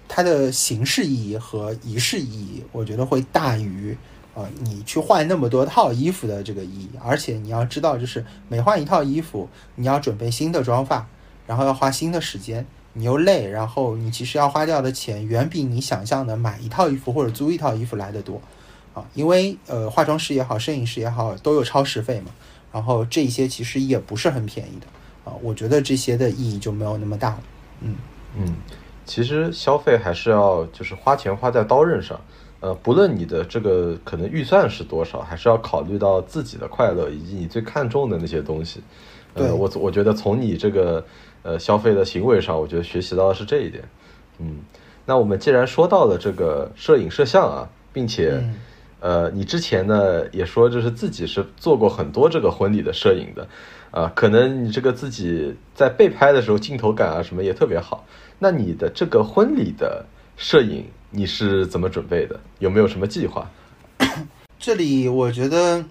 [0.07, 3.97] 它的形式意义和仪式意义，我觉得会大于
[4.33, 11.05] 啊你去换那么多套衣服的这个意义，而且你要知道，就是每换一套衣服，你要准备新的妆发，
[11.45, 12.65] 然后要花新的时间。
[12.97, 18.41] 你又累，然后你其实要花掉的钱远比你想象的买一套衣服或者租一套衣服来的多，
[18.93, 22.31] 啊，因为呃化妆师也好，摄影师也好都有超时费嘛，
[22.71, 24.85] 然然后这些其实也不是很便宜的
[25.23, 27.39] 啊，我觉得这些的意义就没有那么大了。
[27.81, 27.95] 嗯
[28.37, 28.53] 嗯，
[29.03, 32.21] 其实消费还是要就是花钱花在刀刃上，
[32.59, 38.79] 呃，不论你的这个可能预算是多少，还是要考虑到自己的快乐以及你最看重的那些东西。
[39.33, 41.03] 呃，我我觉得从你这个
[41.43, 43.83] 呃消费的行为上，我觉得学习到的是这一点。
[44.39, 44.59] 嗯，
[45.05, 48.43] 那我们既然说到了这个摄影摄像啊，并且
[48.99, 53.47] 呃，你之前呢也说就是自己是做过很多这个婚礼的摄影的，
[53.91, 58.05] 啊，可能你这个自己在被拍的时候镜头感啊什么也特别好。
[58.39, 62.39] 那你的这个婚礼的摄影你是怎么准备的？
[62.59, 63.49] 有没有什么计划？
[64.59, 65.83] 这里我觉得。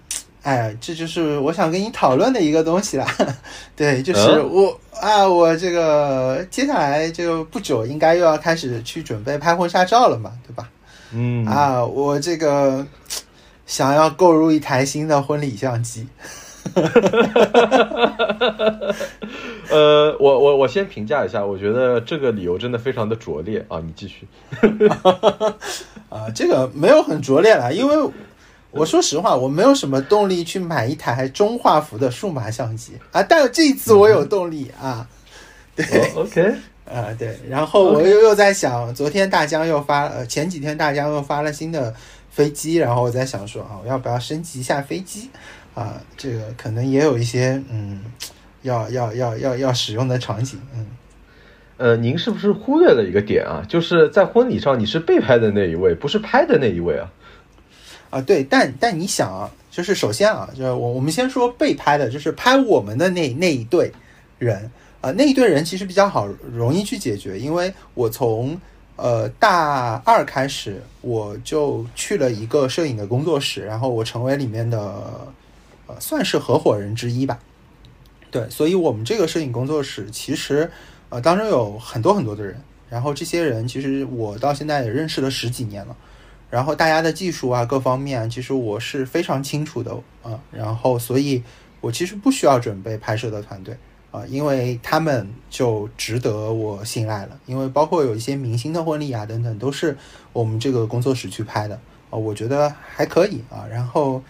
[0.47, 3.05] 哎，这就是我想跟你讨论的一个东西了。
[3.75, 10.69] 对，就是我啊，我这个接下来就不久应该又要开始去准备拍婚纱照了嘛，对吧？
[11.11, 12.87] 嗯啊，我这个
[13.65, 16.07] 想要购入一台新的婚礼相机。
[19.69, 23.81] 呃，我我我先评价一下，我觉得这个理由真的非常的拙劣啊！
[23.85, 24.25] 你继续。
[26.07, 28.09] 啊，这个没有很拙劣了，因为。
[28.77, 35.07] 我说实话，我没有什么动力去买一台中画幅的数码相机啊，但这一次我有动力啊。
[35.75, 36.55] 对，OK，
[36.85, 41.93] 啊对，然后我又又在想，昨天大疆又发，呃，前几天大疆又发了新的
[42.31, 45.29] 飞机，然后我在想说啊，我要不要升级一下飞机
[45.75, 46.01] 啊？
[46.17, 48.03] 这个可能也有一些嗯，
[48.63, 50.87] 要要要要要使用的场景，嗯。
[51.77, 53.63] 呃，您是不是忽略了一个点啊？
[53.69, 57.07] 就是在婚礼上你是被拍的那一位，不是拍的那一位啊？
[58.09, 63.91] 啊，对，但但你想啊，就是首先啊，就是我我们先说被拍的，就是拍我们的那那一对
[64.39, 68.59] 人啊，那一对人其实比较好，容易去解决，因为我从
[68.95, 75.27] 呃大二开始，我就去了一个摄影的工作室，然后我成为里面的
[75.87, 77.37] 呃算是合伙人之一吧。
[78.31, 80.69] 对，所以我们这个摄影工作室其实
[81.09, 85.95] 呃当中有很多很多的人，然后这些人其实我到现在也认识了十几年了。
[86.49, 89.91] 然后大家的技术啊，各方面其实我是非常清楚的
[90.23, 90.39] 啊。
[90.51, 91.43] 然后，所以
[91.81, 93.77] 我其实不需要准备拍摄的团队
[94.11, 97.37] 啊，因为他们就值得我信赖了。
[97.45, 99.97] 因为包括有一些明星的婚礼啊等等，都是
[100.31, 101.75] 我们这个工作室去拍的
[102.09, 103.67] 啊，我觉得还可以啊。
[103.69, 104.23] 然后，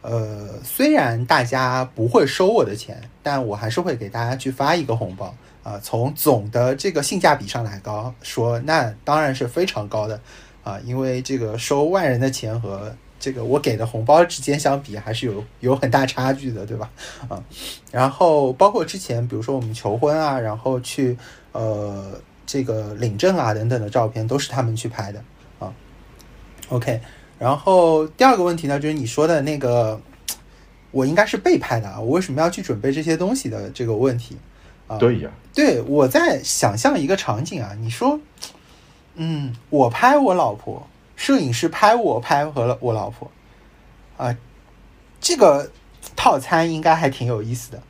[0.00, 5.78] 呃，虽然大家不会收我的钱，但我还是会给大家去发一个红包啊。
[5.82, 10.18] 从总的这个性价比上来高说，那当然是非常高的。
[10.68, 16.90] 啊，因为这个收万人的钱和这个我给的红包之间相比，还是有有很大差距的，对吧？
[17.26, 17.42] 啊，
[17.90, 21.16] 然后包括之前，比如说我们求婚啊，然后去
[21.52, 25.24] 呃这个领证啊等等的照片，都是他们去拍的
[25.58, 25.72] 啊。
[26.68, 27.00] OK，
[27.38, 29.98] 然后第二个问题呢，就是你说的那个，
[30.90, 34.36] 我应该是被拍的啊，我为什么要去准备这些东西的这个问题
[34.86, 34.98] 啊？
[34.98, 38.20] 对呀，对我在想象一个场景啊，你说。
[39.20, 43.28] 嗯，我拍我老婆，摄影师拍我拍和我老婆，
[44.16, 44.36] 啊，
[45.20, 45.72] 这个
[46.14, 47.82] 套餐应该还挺有意思的，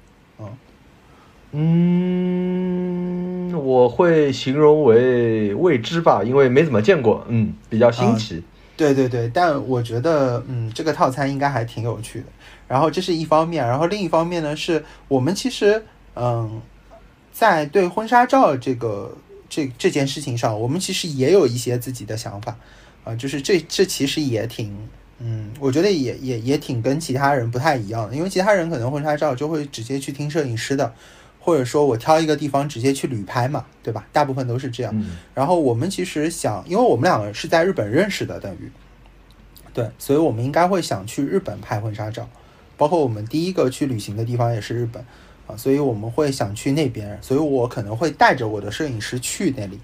[1.53, 8.43] 嗯，嗯，我会形容为未知吧，因为没怎么见过，嗯，比较新奇。
[8.75, 12.27] 对对对，但我觉得，嗯，这个套餐应该还挺有趣的。
[12.67, 15.85] 然后这是一方面，然后另一方面呢，是我们其实，
[16.17, 16.63] 嗯，
[17.33, 19.15] 在对婚纱照这个。
[19.49, 22.57] 这这件事情上，我们其实也有一些自己的想法，
[23.05, 24.77] 啊，就是这这其实也挺，
[25.19, 30.93] 嗯，我觉得也也也挺跟其他人不太一样的，因为其他人可能婚纱照就会直接去听摄影师的，
[31.41, 34.07] 或者说我挑一个地方直接去旅拍嘛，对吧？
[34.13, 35.05] 大部分都是这样。
[35.35, 38.71] 然后我们其实想，因为我们两个是在日本认识的，等于，
[39.73, 42.29] 对，所以我们应该会想去日本拍婚纱照，
[42.77, 45.05] 包括我们第一个去旅行的地方也是日本。
[45.49, 49.81] 啊，所以我们会想去那边，所以我可能会带着我的摄影师去那里，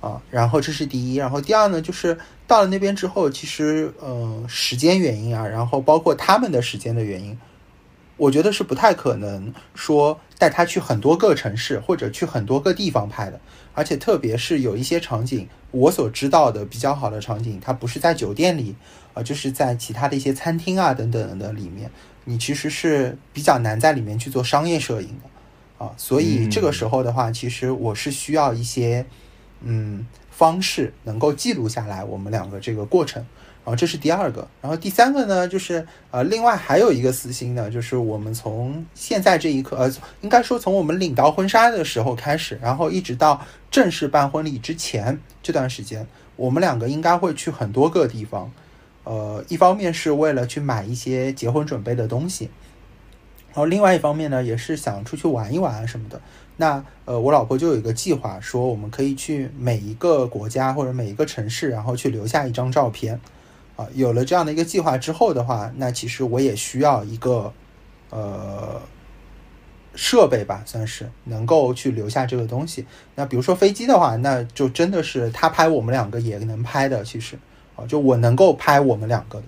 [0.00, 7.38] 啊，然后这是第一，然后第二呢，就是到了那边之后，其实，嗯，时间原因啊，然后包括他们的时间的原因，
[8.16, 13.38] 我觉得是不太可能说带他去很多个城市或者去很多个地方拍的，
[13.74, 18.74] 而且特别是有一些场景，我所知道的比较好的场景，它不是在酒店里，
[19.12, 21.90] 啊，就是在其他的一些餐厅啊等等的里面。
[22.24, 29.04] 你其实是比较难在里面去做商业摄影的啊，所以这个时候的话，其实我是需要一些
[29.60, 33.20] 嗯方式能够记录下来我们两个这个过程，
[33.64, 46.06] 然后这是第二个，然后第三个呢，就是呃，另外还有一个私心呢，就是我们从现在这一刻，呃，应该说从我们领到婚纱的时候开始，然后一直到正式办婚礼之前这段时间，
[46.36, 48.52] 我们两个应该会去很多个地方。
[49.04, 52.50] 呃，一方面是为了去买一些结婚准备的东西，
[53.48, 56.20] 然后另外一方面呢，也是想出去玩一玩啊什么的。
[56.56, 63.20] 那呃，我老婆就有一个计划，说我们可以去每一个国家或者每一个城市，然后去留下一张照片。
[63.74, 67.50] 啊，有了这样的一个计划之后的话，那其实我也需要一个
[68.10, 68.82] 呃
[69.94, 72.84] 设备吧，算是能够去留下这个东西。
[73.14, 77.38] 那比如说飞机的话，那就真的是他拍我们两个也能拍的，其实
[77.86, 79.44] 就我能够拍我们两个的。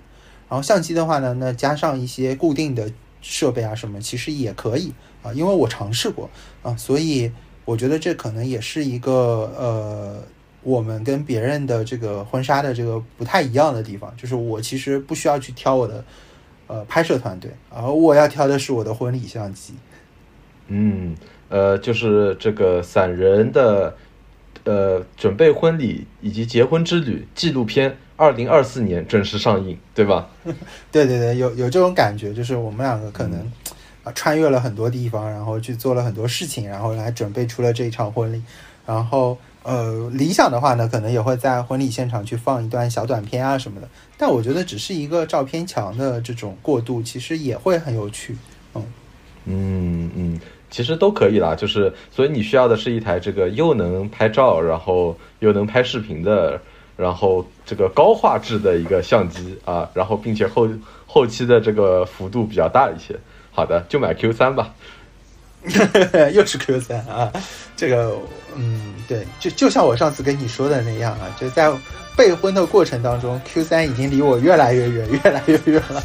[0.48, 2.88] 然后相机的话呢，那加上一些固定的
[3.22, 6.28] 设备啊什么，其实也可以啊，因为我尝试过
[6.62, 7.32] 啊，所以
[7.64, 10.22] 我觉得这可能也是一个呃，
[10.62, 16.04] 我们跟别人的这个婚纱的这个不太一样的地方，就是我其实不需要去挑我的
[16.66, 19.72] 呃拍摄团队，而我要挑的是我的婚礼相机。
[20.68, 21.16] 嗯，
[21.48, 23.96] 呃，就是这个散人的
[24.64, 27.96] 呃准备婚礼以及结婚之旅纪录片。
[28.16, 30.28] 二零二四年正式上映，对吧？
[30.92, 33.40] 对对对，有有这种感觉，就是我们两个可能
[34.04, 38.40] 啊穿越了很多地方，然后去做了很多事情，然后来准备出了这一场婚礼。
[38.86, 43.88] 然后呃，理想的话呢，可能也会在婚礼现场去放一段小短片啊什么的。
[44.16, 48.36] 但我觉得只是一个照片墙的这种过渡，其实也会很有趣。
[48.74, 48.84] 嗯
[49.46, 50.40] 嗯嗯，
[50.70, 56.60] 其实都可以啦，就是所以你需要的是一台这个又能拍照，然后又能拍视频的。
[56.96, 60.68] 然后这个高画质的一个相机啊，然后并且后
[61.06, 63.18] 后期的这个幅度比较大一些。
[63.52, 64.74] 好的，就买 Q 三吧。
[66.34, 67.32] 又是 Q 三啊，
[67.74, 68.14] 这个
[68.54, 71.72] 嗯，对，就就像我上次跟你说的那样啊，就在
[72.14, 76.02] 备婚的过程当中，Q 三已经离我越来越远，越来越远了。